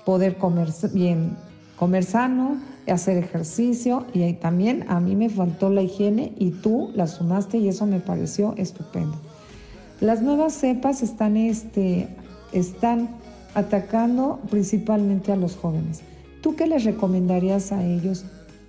poder 0.06 0.38
comer 0.38 0.70
bien, 0.94 1.38
comer 1.78 2.04
sano, 2.04 2.58
hacer 2.92 3.18
ejercicio 3.18 4.06
y 4.14 4.34
también 4.34 4.86
a 4.88 5.00
mí 5.00 5.16
me 5.16 5.30
faltó 5.30 5.70
la 5.70 5.82
higiene 5.82 6.34
y 6.38 6.52
tú 6.52 6.92
la 6.96 7.08
sumaste 7.08 7.58
y 7.58 7.68
eso 7.68 7.86
me 7.86 8.00
pareció 8.00 8.54
estupendo. 8.58 9.16
Las 10.02 10.22
nuevas 10.22 10.54
cepas 10.54 11.04
están, 11.04 11.38
este, 11.38 12.08
están 12.54 13.10
atacando 13.54 14.40
principalmente 14.50 15.32
a 15.32 15.36
los 15.36 15.56
jóvenes. 15.56 16.02
¿Tú 16.42 16.56
qué 16.56 16.68
les 16.68 16.86
recomendarías 16.86 17.72
a 17.72 17.84
ellos 17.84 18.26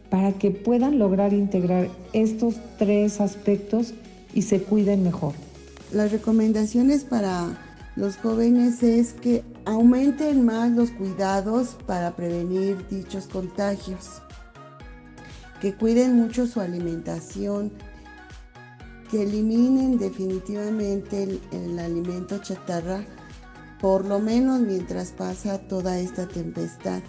para 0.09 0.33
que 0.33 0.51
puedan 0.51 0.99
lograr 0.99 1.33
integrar 1.33 1.89
estos 2.13 2.57
tres 2.79 3.21
aspectos 3.21 3.95
y 4.35 4.43
se 4.43 4.61
cuiden 4.63 5.05
mejor? 5.05 5.35
Las 5.93 6.13
recomendaciones 6.13 7.03
para 7.03 7.59
los 7.97 8.17
jóvenes 8.17 8.83
es 8.85 9.13
que 9.13 9.43
aumenten 9.65 10.45
más 10.45 10.71
los 10.71 10.93
cuidados 10.93 11.77
para 11.85 12.15
prevenir 12.15 12.87
dichos 12.89 13.27
contagios, 13.27 14.23
que 15.61 15.75
cuiden 15.75 16.15
mucho 16.15 16.47
su 16.47 16.61
alimentación, 16.61 17.73
que 19.11 19.25
eliminen 19.25 19.99
definitivamente 19.99 21.41
el, 21.51 21.79
alimento 21.81 22.39
chatarra, 22.39 23.05
por 23.81 24.07
lo 24.07 24.21
menos 24.21 24.61
mientras 24.61 25.11
pasa 25.11 25.59
toda 25.59 25.99
esta 25.99 26.29
tempestad, 26.29 27.03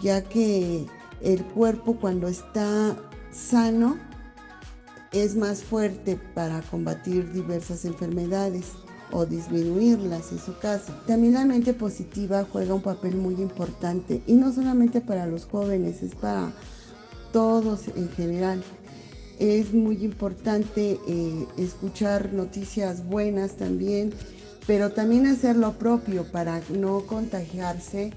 ya 0.00 0.22
que 0.22 0.86
el 1.20 1.44
cuerpo 1.46 1.96
cuando 1.96 2.28
está 2.28 2.96
sano 3.32 3.98
es 5.12 5.36
más 5.36 5.62
fuerte 5.62 6.18
para 6.34 6.62
combatir 6.62 7.32
diversas 7.32 7.84
enfermedades 7.84 8.72
o 9.10 9.26
disminuirlas 9.26 10.32
en 10.32 10.38
su 10.38 10.58
caso. 10.58 10.92
También 11.06 11.34
la 11.34 11.44
mente 11.44 11.74
positiva 11.74 12.46
juega 12.50 12.74
un 12.74 12.82
papel 12.82 13.16
muy 13.16 13.34
importante 13.34 14.22
y 14.26 14.34
no 14.34 14.52
solamente 14.52 15.00
para 15.00 15.26
los 15.26 15.44
jóvenes, 15.44 16.02
es 16.02 16.14
para 16.14 16.52
todos 17.32 17.88
en 17.88 18.08
general 18.10 18.62
es 19.42 19.74
muy 19.74 20.04
importante 20.04 21.00
eh, 21.08 21.46
escuchar 21.56 22.32
noticias 22.32 23.04
buenas 23.04 23.56
también, 23.56 24.12
pero 24.68 24.92
también 24.92 25.26
hacer 25.26 25.56
lo 25.56 25.72
propio 25.72 26.30
para 26.30 26.62
no 26.70 27.06
contagiarse 27.06 28.12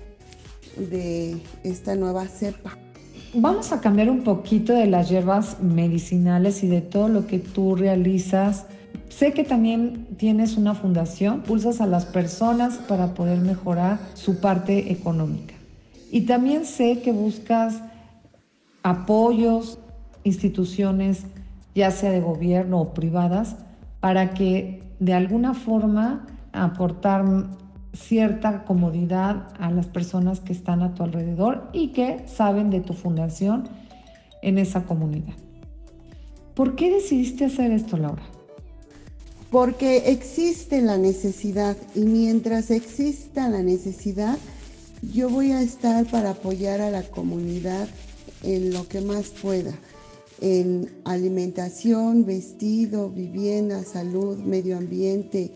de 0.77 1.41
esta 1.63 1.95
nueva 1.95 2.27
cepa. 2.27 2.84
Vamos 3.33 3.71
a 3.73 3.81
cambiar 3.81 4.09
un 4.09 4.23
poquito 4.23 4.73
de 4.73 4.87
las 4.87 5.09
hierbas 5.09 5.61
medicinales 5.61 6.63
y 6.63 6.67
de 6.67 6.81
todo 6.81 7.09
lo 7.09 7.27
que 7.27 7.39
tú 7.39 7.75
realizas 7.75 8.65
Sé 9.15 9.31
que 9.31 9.45
también 9.45 10.07
tienes 10.17 10.57
una 10.57 10.75
fundación, 10.75 11.41
pulsas 11.41 11.79
a 11.79 11.87
las 11.87 12.05
personas 12.05 12.79
para 12.79 13.13
poder 13.13 13.39
mejorar 13.39 13.97
su 14.13 14.41
parte 14.41 14.91
económica. 14.91 15.53
Y 16.11 16.21
también 16.21 16.65
sé 16.65 17.01
que 17.01 17.13
buscas 17.13 17.81
apoyos, 18.83 19.79
instituciones, 20.25 21.23
ya 21.73 21.91
sea 21.91 22.11
de 22.11 22.19
gobierno 22.19 22.81
o 22.81 22.93
privadas, 22.93 23.55
para 24.01 24.33
que 24.33 24.83
de 24.99 25.13
alguna 25.13 25.53
forma 25.53 26.27
aportar 26.51 27.23
cierta 27.95 28.63
comodidad 28.65 29.47
a 29.59 29.71
las 29.71 29.87
personas 29.87 30.39
que 30.39 30.53
están 30.53 30.81
a 30.81 30.93
tu 30.93 31.03
alrededor 31.03 31.69
y 31.73 31.89
que 31.89 32.27
saben 32.27 32.69
de 32.69 32.81
tu 32.81 32.93
fundación 32.93 33.67
en 34.41 34.57
esa 34.57 34.83
comunidad. 34.83 35.33
¿Por 36.53 36.75
qué 36.75 36.91
decidiste 36.91 37.45
hacer 37.45 37.71
esto, 37.71 37.97
Laura? 37.97 38.23
Porque 39.51 40.09
existe 40.11 40.81
la 40.81 40.97
necesidad 40.97 41.77
y 41.93 42.01
mientras 42.01 42.71
exista 42.71 43.49
la 43.49 43.61
necesidad, 43.61 44.37
yo 45.13 45.29
voy 45.29 45.51
a 45.51 45.61
estar 45.61 46.05
para 46.05 46.31
apoyar 46.31 46.81
a 46.81 46.89
la 46.89 47.03
comunidad 47.03 47.87
en 48.43 48.73
lo 48.73 48.87
que 48.87 49.01
más 49.01 49.29
pueda, 49.29 49.73
en 50.41 50.89
alimentación, 51.03 52.25
vestido, 52.25 53.09
vivienda, 53.09 53.83
salud, 53.83 54.37
medio 54.39 54.77
ambiente, 54.77 55.51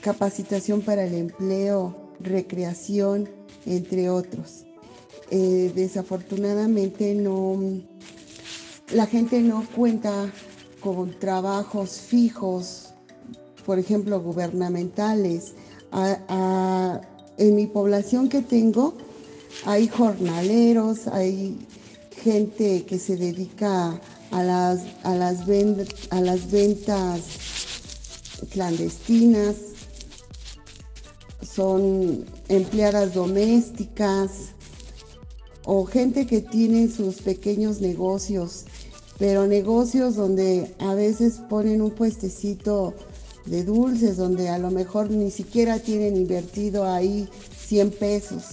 capacitación 0.00 0.82
para 0.82 1.04
el 1.04 1.14
empleo, 1.14 2.14
recreación, 2.20 3.28
entre 3.66 4.10
otros. 4.10 4.64
Eh, 5.30 5.72
desafortunadamente 5.74 7.14
no, 7.14 7.58
la 8.92 9.06
gente 9.06 9.40
no 9.40 9.66
cuenta 9.74 10.32
con 10.80 11.18
trabajos 11.18 12.00
fijos, 12.00 12.94
por 13.66 13.78
ejemplo, 13.78 14.20
gubernamentales. 14.20 15.54
en 17.38 17.54
mi 17.54 17.66
población 17.66 18.28
que 18.28 18.42
tengo 18.42 18.94
hay 19.64 19.88
jornaleros, 19.88 21.08
hay 21.08 21.58
gente 22.22 22.84
que 22.84 22.98
se 22.98 23.16
dedica 23.16 24.00
a 24.30 24.42
las, 24.42 24.80
a 25.02 25.14
las, 25.14 25.40
a 26.10 26.20
las 26.20 26.50
ventas 26.50 27.20
clandestinas, 28.50 29.56
son 31.58 32.24
empleadas 32.48 33.14
domésticas 33.14 34.52
o 35.64 35.86
gente 35.86 36.24
que 36.24 36.40
tiene 36.40 36.86
sus 36.86 37.16
pequeños 37.16 37.80
negocios, 37.80 38.64
pero 39.18 39.44
negocios 39.48 40.14
donde 40.14 40.72
a 40.78 40.94
veces 40.94 41.40
ponen 41.50 41.82
un 41.82 41.90
puestecito 41.90 42.94
de 43.46 43.64
dulces, 43.64 44.18
donde 44.18 44.50
a 44.50 44.58
lo 44.58 44.70
mejor 44.70 45.10
ni 45.10 45.32
siquiera 45.32 45.80
tienen 45.80 46.16
invertido 46.16 46.84
ahí 46.88 47.28
100 47.66 47.90
pesos. 47.90 48.44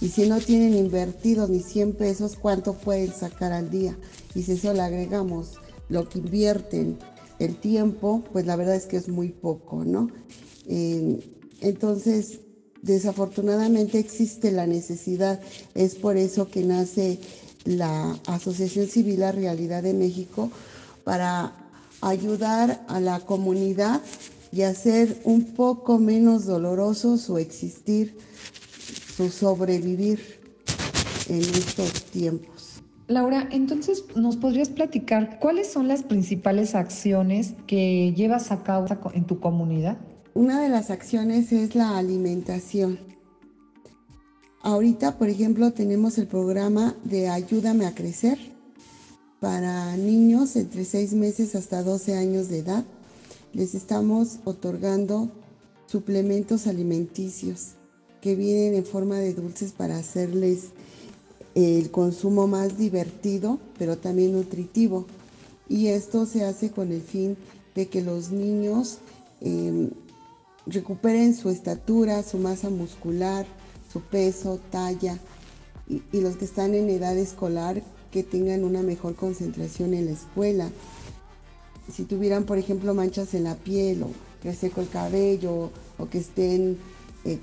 Y 0.00 0.10
si 0.10 0.28
no 0.28 0.38
tienen 0.38 0.74
invertido 0.74 1.48
ni 1.48 1.58
100 1.58 1.94
pesos, 1.94 2.36
¿cuánto 2.40 2.74
pueden 2.74 3.12
sacar 3.12 3.52
al 3.52 3.72
día? 3.72 3.98
Y 4.36 4.44
si 4.44 4.52
eso 4.52 4.72
le 4.72 4.82
agregamos 4.82 5.54
lo 5.88 6.08
que 6.08 6.20
invierten, 6.20 6.96
el 7.40 7.56
tiempo, 7.56 8.22
pues 8.32 8.46
la 8.46 8.54
verdad 8.54 8.76
es 8.76 8.86
que 8.86 8.98
es 8.98 9.08
muy 9.08 9.30
poco, 9.30 9.84
¿no? 9.84 10.06
Entonces, 11.60 12.40
desafortunadamente 12.82 13.98
existe 13.98 14.50
la 14.50 14.66
necesidad, 14.66 15.40
es 15.74 15.94
por 15.94 16.16
eso 16.16 16.50
que 16.50 16.64
nace 16.64 17.18
la 17.64 18.18
Asociación 18.26 18.86
Civil 18.86 19.20
La 19.20 19.32
Realidad 19.32 19.82
de 19.82 19.94
México 19.94 20.50
para 21.04 21.52
ayudar 22.00 22.84
a 22.88 23.00
la 23.00 23.20
comunidad 23.20 24.00
y 24.52 24.62
hacer 24.62 25.20
un 25.24 25.42
poco 25.54 25.98
menos 25.98 26.46
doloroso 26.46 27.18
su 27.18 27.38
existir, 27.38 28.16
su 29.16 29.30
sobrevivir 29.30 30.20
en 31.28 31.40
estos 31.40 32.04
tiempos. 32.04 32.82
Laura, 33.08 33.48
entonces, 33.52 34.04
¿nos 34.16 34.36
podrías 34.36 34.68
platicar 34.68 35.38
cuáles 35.38 35.70
son 35.70 35.86
las 35.88 36.02
principales 36.02 36.74
acciones 36.74 37.54
que 37.66 38.12
llevas 38.16 38.50
a 38.50 38.62
cabo 38.62 38.86
en 39.12 39.26
tu 39.26 39.38
comunidad? 39.38 39.96
Una 40.36 40.60
de 40.60 40.68
las 40.68 40.90
acciones 40.90 41.50
es 41.50 41.74
la 41.74 41.96
alimentación. 41.96 42.98
Ahorita, 44.60 45.16
por 45.16 45.30
ejemplo, 45.30 45.72
tenemos 45.72 46.18
el 46.18 46.26
programa 46.26 46.94
de 47.04 47.30
Ayúdame 47.30 47.86
a 47.86 47.94
Crecer 47.94 48.38
para 49.40 49.96
niños 49.96 50.54
entre 50.56 50.84
6 50.84 51.14
meses 51.14 51.54
hasta 51.54 51.82
12 51.82 52.16
años 52.18 52.50
de 52.50 52.58
edad. 52.58 52.84
Les 53.54 53.74
estamos 53.74 54.40
otorgando 54.44 55.30
suplementos 55.86 56.66
alimenticios 56.66 57.68
que 58.20 58.36
vienen 58.36 58.74
en 58.74 58.84
forma 58.84 59.16
de 59.16 59.32
dulces 59.32 59.72
para 59.72 59.96
hacerles 59.96 60.64
el 61.54 61.90
consumo 61.90 62.46
más 62.46 62.76
divertido, 62.76 63.58
pero 63.78 63.96
también 63.96 64.32
nutritivo. 64.32 65.06
Y 65.66 65.86
esto 65.86 66.26
se 66.26 66.44
hace 66.44 66.72
con 66.72 66.92
el 66.92 67.00
fin 67.00 67.38
de 67.74 67.88
que 67.88 68.02
los 68.02 68.30
niños 68.32 68.98
em, 69.40 69.92
recuperen 70.66 71.34
su 71.34 71.50
estatura, 71.50 72.22
su 72.22 72.38
masa 72.38 72.70
muscular, 72.70 73.46
su 73.92 74.00
peso, 74.00 74.60
talla 74.70 75.18
y, 75.88 76.02
los 76.20 76.36
que 76.36 76.44
están 76.44 76.74
en 76.74 76.90
edad 76.90 77.16
escolar 77.16 77.82
que 78.10 78.22
tengan 78.22 78.64
una 78.64 78.82
mejor 78.82 79.14
concentración 79.14 79.94
en 79.94 80.06
la 80.06 80.12
escuela. 80.12 80.70
Si 81.92 82.04
tuvieran, 82.04 82.44
por 82.44 82.58
ejemplo, 82.58 82.94
manchas 82.94 83.34
en 83.34 83.44
la 83.44 83.54
piel 83.54 84.02
o 84.02 84.10
que 84.42 84.54
seco 84.54 84.80
el 84.80 84.88
cabello 84.88 85.70
o 85.98 86.08
que 86.08 86.18
estén 86.18 86.78
eh, 87.24 87.38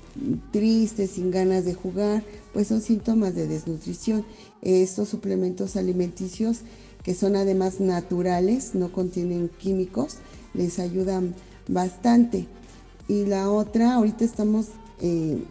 tristes, 0.52 1.12
sin 1.12 1.30
ganas 1.30 1.64
de 1.64 1.74
jugar, 1.74 2.22
pues 2.52 2.68
son 2.68 2.80
síntomas 2.80 3.34
de 3.34 3.46
desnutrición. 3.46 4.24
Estos 4.62 5.08
suplementos 5.08 5.76
alimenticios 5.76 6.60
que 7.02 7.14
son 7.14 7.36
además 7.36 7.80
naturales, 7.80 8.74
no 8.74 8.90
contienen 8.90 9.50
químicos, 9.58 10.16
les 10.54 10.78
ayudan 10.78 11.34
bastante. 11.68 12.48
Y 13.08 13.26
la 13.26 13.50
otra, 13.50 13.94
ahorita 13.94 14.24
estamos 14.24 14.68
eh, 15.00 15.42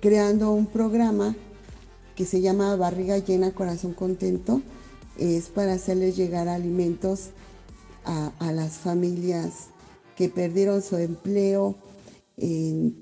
creando 0.00 0.52
un 0.52 0.66
programa 0.66 1.36
que 2.16 2.24
se 2.24 2.40
llama 2.40 2.74
Barriga 2.76 3.18
Llena, 3.18 3.52
Corazón 3.52 3.92
Contento. 3.94 4.62
Es 5.18 5.48
para 5.48 5.74
hacerles 5.74 6.16
llegar 6.16 6.48
alimentos 6.48 7.30
a, 8.04 8.52
las 8.52 8.74
familias 8.74 9.68
que 10.16 10.28
perdieron 10.28 10.82
su 10.82 10.96
empleo 10.96 11.74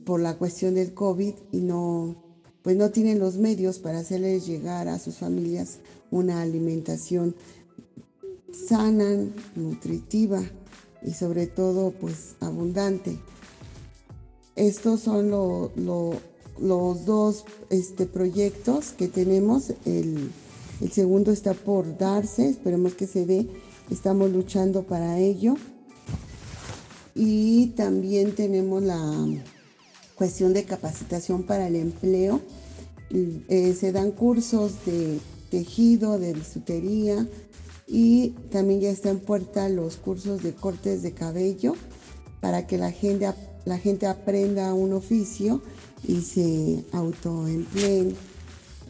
por 0.04 0.20
la 0.20 0.36
cuestión 0.38 0.74
del 0.74 0.94
COVID 0.94 1.34
y 1.52 1.60
no, 1.60 2.16
pues 2.62 2.76
no 2.76 2.90
tienen 2.90 3.18
los 3.18 3.36
medios 3.36 3.78
para 3.78 3.98
hacerles 3.98 4.46
llegar 4.46 4.88
a 4.88 4.98
sus 4.98 5.16
familias 5.16 5.80
una 6.10 6.40
alimentación 6.40 7.34
sana, 8.52 9.26
nutritiva 9.56 10.40
y 11.02 11.12
sobre 11.12 11.46
todo 11.46 11.90
pues 11.90 12.36
abundante. 12.40 13.18
Estos 14.56 15.00
son 15.00 15.30
los 15.30 17.04
dos 17.04 17.44
este, 17.70 18.06
proyectos 18.06 18.90
que 18.90 19.08
tenemos. 19.08 19.72
El, 19.84 20.30
segundo 20.92 21.32
está 21.32 21.54
por 21.54 21.98
darse, 21.98 22.48
esperemos 22.48 22.94
que 22.94 23.06
se 23.06 23.26
dé. 23.26 23.48
Estamos 23.90 24.30
luchando 24.30 24.84
para 24.84 25.18
ello. 25.18 25.56
Y 27.14 27.68
también 27.76 28.34
tenemos 28.34 28.82
la 28.82 29.26
cuestión 30.14 30.52
de 30.52 30.64
capacitación 30.64 31.42
para 31.42 31.66
el 31.66 31.76
empleo. 31.76 32.40
Eh, 33.10 33.74
se 33.78 33.92
dan 33.92 34.10
cursos 34.12 34.84
de 34.86 35.18
tejido, 35.50 36.18
de 36.18 36.32
bisutería 36.32 37.28
y 37.86 38.30
también 38.50 38.80
ya 38.80 38.90
está 38.90 39.10
en 39.10 39.20
puerta 39.20 39.68
los 39.68 39.96
cursos 39.96 40.42
de 40.42 40.52
cortes 40.52 41.02
de 41.02 41.12
cabello 41.12 41.74
para 42.40 42.66
que 42.66 42.78
la 42.78 42.90
gente 42.90 43.26
la 43.64 43.78
gente 43.78 44.06
aprenda 44.06 44.74
un 44.74 44.92
oficio 44.92 45.62
y 46.06 46.20
se 46.20 46.84
autoempleen. 46.92 48.14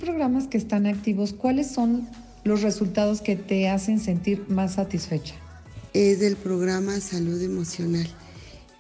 Programas 0.01 0.49
que 0.49 0.59
están 0.59 0.87
activos, 0.87 1.33
¿cuáles 1.33 1.71
son 1.71 2.09
los 2.43 2.63
resultados 2.63 3.21
que 3.21 3.37
te 3.37 3.69
hacen 3.69 4.01
sentir 4.01 4.45
más 4.49 4.75
satisfecha? 4.75 5.35
Es 5.93 6.21
del 6.21 6.37
programa 6.37 7.01
Salud 7.01 7.41
Emocional, 7.41 8.07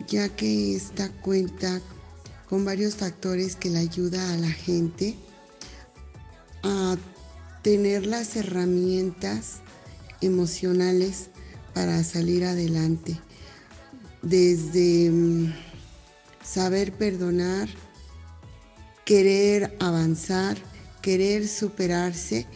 ya 0.09 0.28
que 0.28 0.74
esta 0.74 1.11
cuenta 1.22 1.80
con 2.48 2.64
varios 2.64 2.96
factores 2.96 3.57
que 3.57 3.70
le 3.70 3.78
ayuda 3.78 4.35
a 4.35 4.37
la 4.37 4.50
gente 4.50 5.14
a 6.62 6.96
tener 7.62 8.07
las 8.07 8.37
herramientas 8.37 9.61
emocionales 10.20 11.30
para 11.72 12.02
salir 12.04 12.44
adelante. 12.44 13.18
Desde 14.22 15.11
mm, 15.11 15.52
saber 16.44 16.92
perdonar, 16.92 17.68
querer 19.04 19.76
avanzar, 19.80 20.57
querer 21.02 21.48
superarse 21.48 22.46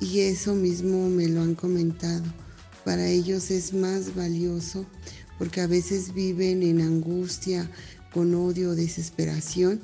y 0.00 0.20
eso 0.20 0.54
mismo 0.54 1.08
me 1.08 1.26
lo 1.26 1.42
han 1.42 1.54
comentado. 1.54 2.24
Para 2.84 3.08
ellos 3.08 3.50
es 3.50 3.72
más 3.72 4.14
valioso 4.14 4.86
porque 5.38 5.60
a 5.60 5.66
veces 5.66 6.14
viven 6.14 6.62
en 6.62 6.80
angustia, 6.80 7.68
con 8.12 8.34
odio, 8.34 8.74
desesperación, 8.74 9.80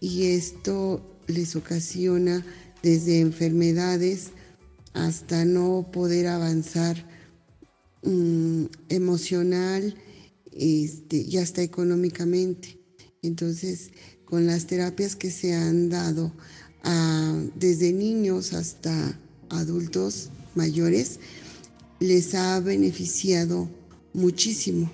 y 0.00 0.32
esto 0.32 1.00
les 1.26 1.54
ocasiona 1.54 2.44
desde 2.82 3.20
enfermedades 3.20 4.30
hasta 4.94 5.44
no 5.44 5.86
poder 5.92 6.26
avanzar 6.26 6.96
mm, 8.02 8.64
emocional 8.88 9.94
este, 10.56 11.18
y 11.18 11.38
hasta 11.38 11.62
económicamente. 11.62 12.78
Entonces, 13.22 13.90
con 14.24 14.46
las 14.46 14.66
terapias 14.66 15.16
que 15.16 15.30
se 15.30 15.54
han 15.54 15.88
dado 15.88 16.32
desde 17.54 17.92
niños 17.92 18.52
hasta 18.54 19.18
adultos 19.50 20.30
mayores, 20.54 21.20
les 22.00 22.34
ha 22.34 22.58
beneficiado 22.60 23.68
muchísimo. 24.12 24.90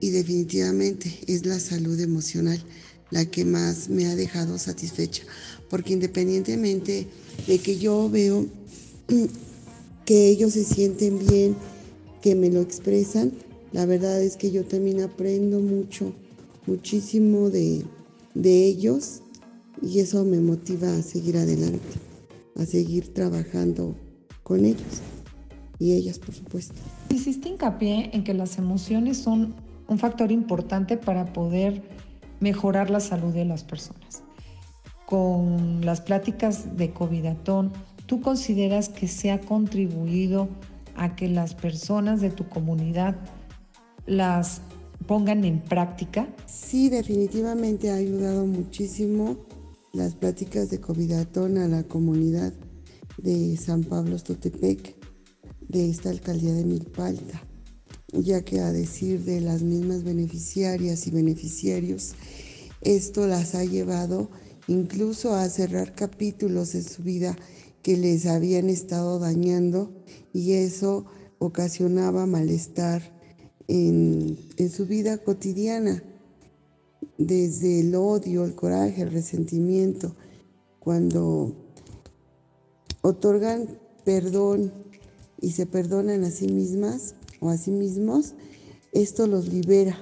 Y 0.00 0.10
definitivamente 0.10 1.16
es 1.26 1.46
la 1.46 1.60
salud 1.60 1.98
emocional 2.00 2.62
la 3.10 3.24
que 3.24 3.44
más 3.44 3.88
me 3.88 4.06
ha 4.06 4.16
dejado 4.16 4.58
satisfecha, 4.58 5.22
porque 5.70 5.92
independientemente 5.92 7.06
de 7.46 7.58
que 7.58 7.78
yo 7.78 8.10
veo 8.10 8.46
que 10.04 10.28
ellos 10.28 10.54
se 10.54 10.64
sienten 10.64 11.24
bien, 11.24 11.54
que 12.22 12.34
me 12.34 12.50
lo 12.50 12.60
expresan, 12.60 13.32
la 13.74 13.86
verdad 13.86 14.22
es 14.22 14.36
que 14.36 14.52
yo 14.52 14.64
también 14.64 15.02
aprendo 15.02 15.58
mucho, 15.58 16.12
muchísimo 16.64 17.50
de, 17.50 17.82
de 18.34 18.66
ellos 18.66 19.20
y 19.82 19.98
eso 19.98 20.24
me 20.24 20.38
motiva 20.38 20.94
a 20.94 21.02
seguir 21.02 21.36
adelante, 21.36 21.98
a 22.54 22.66
seguir 22.66 23.12
trabajando 23.12 23.96
con 24.44 24.64
ellos 24.64 25.02
y 25.80 25.94
ellas, 25.94 26.20
por 26.20 26.36
supuesto. 26.36 26.74
Hiciste 27.10 27.48
hincapié 27.48 28.10
en 28.12 28.22
que 28.22 28.32
las 28.32 28.58
emociones 28.58 29.18
son 29.18 29.56
un 29.88 29.98
factor 29.98 30.30
importante 30.30 30.96
para 30.96 31.32
poder 31.32 31.82
mejorar 32.38 32.90
la 32.90 33.00
salud 33.00 33.34
de 33.34 33.44
las 33.44 33.64
personas. 33.64 34.22
Con 35.04 35.84
las 35.84 36.00
pláticas 36.00 36.76
de 36.76 36.92
Covidatón, 36.92 37.72
¿tú 38.06 38.20
consideras 38.20 38.88
que 38.88 39.08
se 39.08 39.32
ha 39.32 39.40
contribuido 39.40 40.48
a 40.94 41.16
que 41.16 41.28
las 41.28 41.56
personas 41.56 42.20
de 42.20 42.30
tu 42.30 42.48
comunidad 42.48 43.16
las 44.06 44.60
pongan 45.06 45.44
en 45.44 45.62
práctica? 45.62 46.28
Sí, 46.46 46.88
definitivamente 46.88 47.90
ha 47.90 47.96
ayudado 47.96 48.46
muchísimo 48.46 49.36
las 49.92 50.14
pláticas 50.14 50.70
de 50.70 50.80
Covidatón 50.80 51.58
a 51.58 51.68
la 51.68 51.84
comunidad 51.84 52.52
de 53.18 53.56
San 53.56 53.84
Pablo 53.84 54.18
Totepec, 54.18 54.96
de 55.68 55.90
esta 55.90 56.10
alcaldía 56.10 56.52
de 56.52 56.64
Milpalta, 56.64 57.42
ya 58.12 58.44
que 58.44 58.60
a 58.60 58.72
decir 58.72 59.24
de 59.24 59.40
las 59.40 59.62
mismas 59.62 60.04
beneficiarias 60.04 61.06
y 61.06 61.10
beneficiarios, 61.10 62.14
esto 62.80 63.26
las 63.26 63.54
ha 63.54 63.64
llevado 63.64 64.30
incluso 64.66 65.34
a 65.34 65.48
cerrar 65.48 65.94
capítulos 65.94 66.74
en 66.74 66.84
su 66.84 67.02
vida 67.02 67.36
que 67.82 67.96
les 67.96 68.26
habían 68.26 68.68
estado 68.68 69.18
dañando 69.18 69.92
y 70.32 70.52
eso 70.52 71.06
ocasionaba 71.38 72.26
malestar 72.26 73.14
en, 73.68 74.38
su 74.70 74.86
vida 74.86 75.18
cotidiana 75.18 76.02
desde 77.18 77.80
el 77.80 77.94
odio, 77.94 78.44
el 78.44 78.54
coraje, 78.54 79.02
el 79.02 79.12
resentimiento, 79.12 80.14
cuando 80.80 81.54
otorgan 83.02 83.78
perdón 84.04 84.72
y 85.40 85.52
se 85.52 85.66
perdonan 85.66 86.24
a 86.24 86.30
sí 86.30 86.48
mismas 86.48 87.14
o 87.40 87.48
a 87.48 87.56
sí 87.56 87.70
mismos, 87.70 88.34
esto 88.92 89.26
los 89.26 89.48
libera 89.48 89.98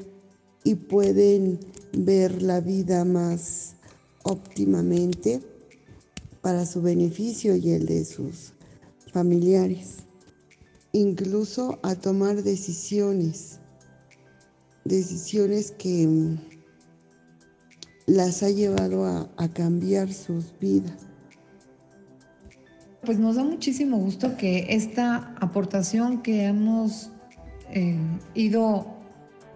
y 0.64 0.74
pueden 0.76 1.58
ver 1.96 2.42
la 2.42 2.60
vida 2.60 3.04
más 3.04 3.74
óptimamente 4.22 5.40
para 6.40 6.66
su 6.66 6.82
beneficio 6.82 7.56
y 7.56 7.70
el 7.70 7.86
de 7.86 8.04
sus 8.04 8.52
familiares. 9.12 9.98
Incluso 10.92 11.78
a 11.82 11.94
tomar 11.94 12.42
decisiones, 12.42 13.60
decisiones 14.84 15.72
que 15.72 16.36
las 18.06 18.42
ha 18.42 18.50
llevado 18.50 19.06
a, 19.06 19.48
cambiar 19.48 20.12
sus 20.12 20.52
vidas. 20.60 21.06
Pues 23.04 23.18
nos 23.18 23.36
da 23.36 23.44
muchísimo 23.44 23.96
gusto 23.98 24.36
que 24.36 24.66
esta 24.70 25.34
aportación 25.40 26.22
que 26.22 26.44
hemos 26.44 27.10
eh, 27.70 27.98
ido 28.34 28.86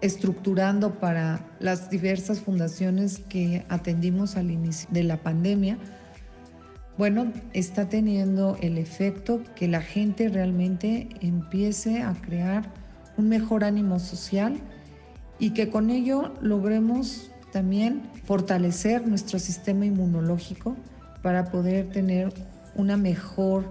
estructurando 0.01 0.99
para 0.99 1.45
las 1.59 1.89
diversas 1.89 2.41
fundaciones 2.41 3.19
que 3.29 3.65
atendimos 3.69 4.35
al 4.35 4.51
inicio 4.51 4.89
de 4.91 5.03
la 5.03 5.21
pandemia, 5.21 5.77
bueno, 6.97 7.31
está 7.53 7.89
teniendo 7.89 8.57
el 8.61 8.77
efecto 8.77 9.41
que 9.55 9.67
la 9.67 9.81
gente 9.81 10.29
realmente 10.29 11.09
empiece 11.21 12.01
a 12.01 12.13
crear 12.13 12.71
un 13.17 13.29
mejor 13.29 13.63
ánimo 13.63 13.99
social 13.99 14.57
y 15.37 15.51
que 15.51 15.69
con 15.69 15.91
ello 15.91 16.33
logremos 16.41 17.31
también 17.51 18.01
fortalecer 18.25 19.07
nuestro 19.07 19.37
sistema 19.37 19.85
inmunológico 19.85 20.75
para 21.21 21.51
poder 21.51 21.89
tener 21.89 22.33
una 22.75 22.97
mejor 22.97 23.65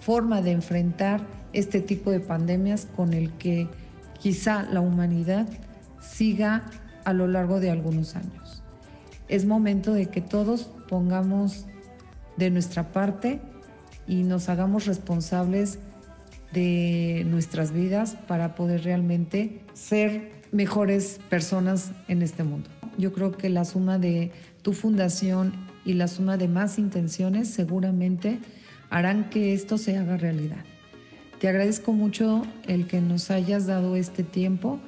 forma 0.00 0.42
de 0.42 0.52
enfrentar 0.52 1.20
este 1.52 1.80
tipo 1.80 2.10
de 2.10 2.20
pandemias 2.20 2.88
con 2.96 3.14
el 3.14 3.32
que 3.34 3.68
quizá 4.18 4.64
la 4.64 4.80
humanidad 4.80 5.46
siga 6.00 6.64
a 7.04 7.12
lo 7.12 7.28
largo 7.28 7.60
de 7.60 7.70
algunos 7.70 8.16
años. 8.16 8.62
Es 9.28 9.46
momento 9.46 9.92
de 9.92 10.06
que 10.06 10.20
todos 10.20 10.70
pongamos 10.88 11.66
de 12.36 12.50
nuestra 12.50 12.92
parte 12.92 13.40
y 14.06 14.22
nos 14.22 14.48
hagamos 14.48 14.86
responsables 14.86 15.78
de 16.52 17.24
nuestras 17.26 17.72
vidas 17.72 18.16
para 18.28 18.54
poder 18.54 18.84
realmente 18.84 19.60
ser 19.72 20.32
mejores 20.52 21.20
personas 21.28 21.92
en 22.08 22.22
este 22.22 22.44
mundo. 22.44 22.70
Yo 22.96 23.12
creo 23.12 23.32
que 23.32 23.48
la 23.48 23.64
suma 23.64 23.98
de 23.98 24.30
tu 24.62 24.72
fundación 24.72 25.52
y 25.84 25.94
la 25.94 26.06
suma 26.06 26.36
de 26.36 26.48
más 26.48 26.78
intenciones 26.78 27.48
seguramente 27.48 28.38
harán 28.88 29.30
que 29.30 29.52
esto 29.52 29.78
se 29.78 29.98
haga 29.98 30.16
realidad. 30.16 30.64
Te 31.40 31.48
agradezco 31.48 31.92
mucho 31.92 32.42
el 32.68 32.86
que 32.86 33.00
nos 33.00 33.30
hayas 33.30 33.66
dado 33.66 33.96
este 33.96 34.22
tiempo 34.22 34.78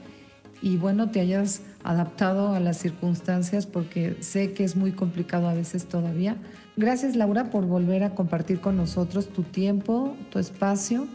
y 0.63 0.77
bueno, 0.77 1.11
te 1.11 1.21
hayas 1.21 1.63
adaptado 1.91 2.55
a 2.55 2.61
las 2.61 2.79
circunstancias 2.79 3.67
porque 3.67 4.17
sé 4.21 4.53
que 4.53 4.65
es 4.65 4.77
muy 4.77 4.93
complicado 4.93 5.49
a 5.49 5.55
veces 5.55 5.87
todavía. 5.87 6.37
Gracias 6.77 7.17
Laura 7.17 7.51
por 7.51 7.67
volver 7.67 8.03
a 8.05 8.15
compartir 8.15 8.61
con 8.61 8.77
nosotros 8.77 9.29
tu 9.29 9.43
tiempo, 9.43 10.17
tu 10.31 10.39
espacio 10.39 11.07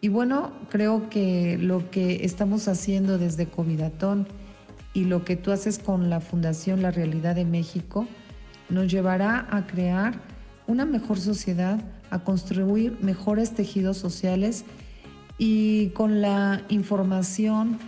y 0.00 0.08
bueno, 0.08 0.52
creo 0.70 1.10
que 1.10 1.58
lo 1.58 1.90
que 1.90 2.24
estamos 2.24 2.68
haciendo 2.68 3.18
desde 3.18 3.46
Covidatón 3.46 4.26
y 4.94 5.04
lo 5.04 5.24
que 5.24 5.36
tú 5.36 5.52
haces 5.52 5.78
con 5.78 6.08
la 6.08 6.20
Fundación 6.20 6.82
La 6.82 6.90
Realidad 6.90 7.34
de 7.34 7.44
México 7.44 8.06
nos 8.70 8.90
llevará 8.90 9.46
a 9.50 9.66
crear 9.66 10.14
una 10.66 10.86
mejor 10.86 11.18
sociedad, 11.18 11.80
a 12.10 12.20
construir 12.20 12.96
mejores 13.02 13.54
tejidos 13.54 13.98
sociales 13.98 14.64
y 15.36 15.88
con 15.90 16.22
la 16.22 16.62
información 16.68 17.78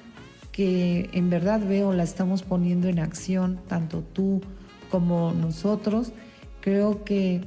que 0.53 1.09
en 1.13 1.31
verdad 1.31 1.61
veo 1.67 1.93
la 1.93 2.03
estamos 2.03 2.43
poniendo 2.43 2.89
en 2.89 2.99
acción, 2.99 3.59
tanto 3.69 4.03
tú 4.13 4.43
como 4.91 5.33
nosotros, 5.33 6.13
creo 6.61 7.05
que 7.05 7.41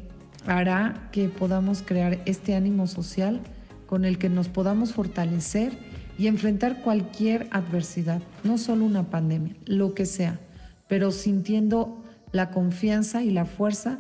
hará 0.48 1.10
que 1.12 1.30
podamos 1.30 1.84
crear 1.84 2.20
este 2.26 2.56
ánimo 2.56 2.88
social 2.88 3.42
con 3.86 4.04
el 4.06 4.18
que 4.18 4.30
nos 4.30 4.50
podamos 4.50 4.94
fortalecer 4.94 5.78
y 6.18 6.28
enfrentar 6.28 6.82
cualquier 6.82 7.48
adversidad, 7.52 8.22
no 8.44 8.58
solo 8.58 8.86
una 8.86 9.10
pandemia, 9.10 9.56
lo 9.66 9.94
que 9.94 10.06
sea, 10.06 10.40
pero 10.88 11.12
sintiendo 11.12 12.04
la 12.32 12.52
confianza 12.52 13.24
y 13.24 13.32
la 13.32 13.46
fuerza 13.46 14.00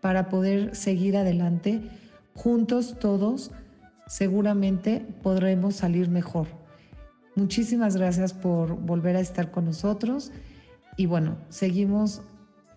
para 0.00 0.28
poder 0.28 0.74
seguir 0.74 1.16
adelante. 1.16 1.82
Juntos 2.34 2.96
todos 2.98 3.50
seguramente 4.06 5.04
podremos 5.22 5.76
salir 5.76 6.08
mejor. 6.08 6.65
Muchísimas 7.36 7.96
gracias 7.96 8.32
por 8.32 8.76
volver 8.76 9.14
a 9.16 9.20
estar 9.20 9.50
con 9.50 9.66
nosotros 9.66 10.32
y 10.96 11.04
bueno, 11.04 11.36
seguimos 11.50 12.22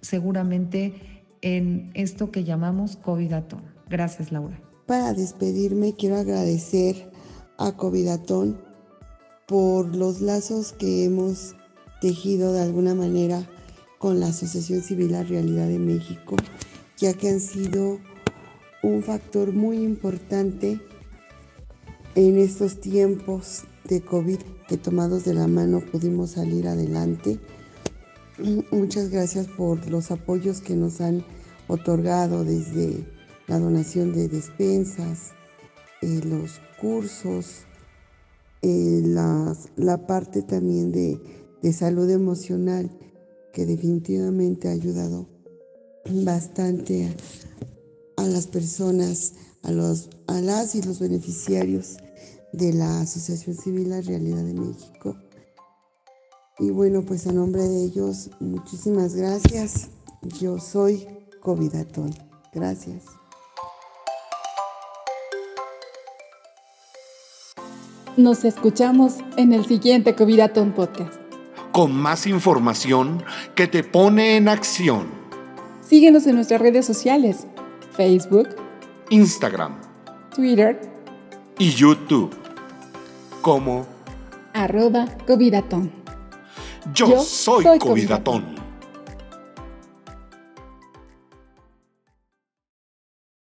seguramente 0.01 1.23
en 1.41 1.91
esto 1.93 2.29
que 2.29 2.43
llamamos 2.43 2.97
COVID-atón. 2.97 3.63
Gracias, 3.89 4.33
Laura. 4.33 4.61
Para 4.85 5.13
despedirme 5.13 5.95
quiero 5.95 6.17
agradecer 6.17 7.09
a 7.57 7.71
Covidatón 7.77 8.59
por 9.47 9.95
los 9.95 10.19
lazos 10.19 10.73
que 10.73 11.05
hemos 11.05 11.55
tejido 12.01 12.51
de 12.51 12.61
alguna 12.61 12.95
manera 12.95 13.47
con 13.97 14.19
la 14.19 14.27
Asociación 14.27 14.81
Civil 14.81 15.13
La 15.13 15.23
Realidad 15.23 15.67
de 15.67 15.79
México, 15.79 16.35
ya 16.97 17.13
que 17.13 17.29
han 17.29 17.39
sido 17.39 17.99
un 18.83 19.03
factor 19.03 19.53
muy 19.53 19.77
importante 19.77 20.81
en 22.15 22.37
estos 22.37 22.81
tiempos 22.81 23.63
de 23.89 24.01
COVID. 24.01 24.39
que 24.67 24.77
tomados 24.77 25.25
de 25.25 25.33
la 25.33 25.47
mano 25.47 25.81
pudimos 25.81 26.31
salir 26.31 26.67
adelante. 26.67 27.39
Muchas 28.71 29.09
gracias 29.09 29.47
por 29.47 29.89
los 29.89 30.11
apoyos 30.11 30.61
que 30.61 30.75
nos 30.75 31.01
han 31.01 31.25
otorgado 31.67 32.43
desde 32.43 33.03
la 33.47 33.57
donación 33.57 34.13
de 34.13 34.27
despensas, 34.29 35.31
eh, 36.03 36.21
los 36.23 36.61
cursos, 36.79 37.63
eh, 38.61 39.01
la 39.05 40.05
parte 40.05 40.43
también 40.43 40.91
de, 40.91 41.19
de 41.63 41.73
salud 41.73 42.09
emocional 42.09 42.91
que 43.53 43.65
definitivamente 43.65 44.67
ha 44.67 44.71
ayudado 44.71 45.27
bastante 46.23 47.15
a, 48.17 48.23
las 48.23 48.47
personas, 48.47 49.33
a, 49.63 49.71
los, 49.71 50.09
a 50.27 50.41
las 50.41 50.75
y 50.75 50.81
los 50.81 50.99
beneficiarios 50.99 51.97
de 52.53 52.73
la 52.73 53.01
Asociación 53.01 53.55
Civil 53.55 53.89
La 53.89 54.01
Realidad 54.01 54.43
de 54.43 54.53
México. 54.53 55.15
Y 56.57 56.71
bueno, 56.71 57.03
pues 57.03 57.25
a 57.27 57.31
nombre 57.31 57.61
de 57.61 57.85
ellos, 57.85 58.29
muchísimas 58.39 59.15
gracias. 59.15 59.89
Yo 60.39 60.59
soy 60.59 61.07
Covidatón. 61.41 62.13
Gracias. 62.53 63.05
Nos 68.17 68.43
escuchamos 68.43 69.19
en 69.37 69.53
el 69.53 69.65
siguiente 69.65 70.15
Covidatón 70.15 70.73
Podcast. 70.73 71.13
Con 71.71 71.95
más 71.95 72.27
información 72.27 73.23
que 73.55 73.67
te 73.67 73.83
pone 73.83 74.35
en 74.35 74.49
acción. 74.49 75.07
Síguenos 75.87 76.27
en 76.27 76.35
nuestras 76.35 76.59
redes 76.59 76.85
sociales, 76.85 77.47
Facebook, 77.93 78.49
Instagram, 79.09 79.79
Twitter 80.35 80.98
y 81.59 81.71
YouTube. 81.71 82.35
Como 83.41 83.85
arroba 84.53 85.05
Covidatón. 85.27 85.91
Yo, 86.93 87.21
soy, 87.21 87.77
Covidatón. 87.77 88.58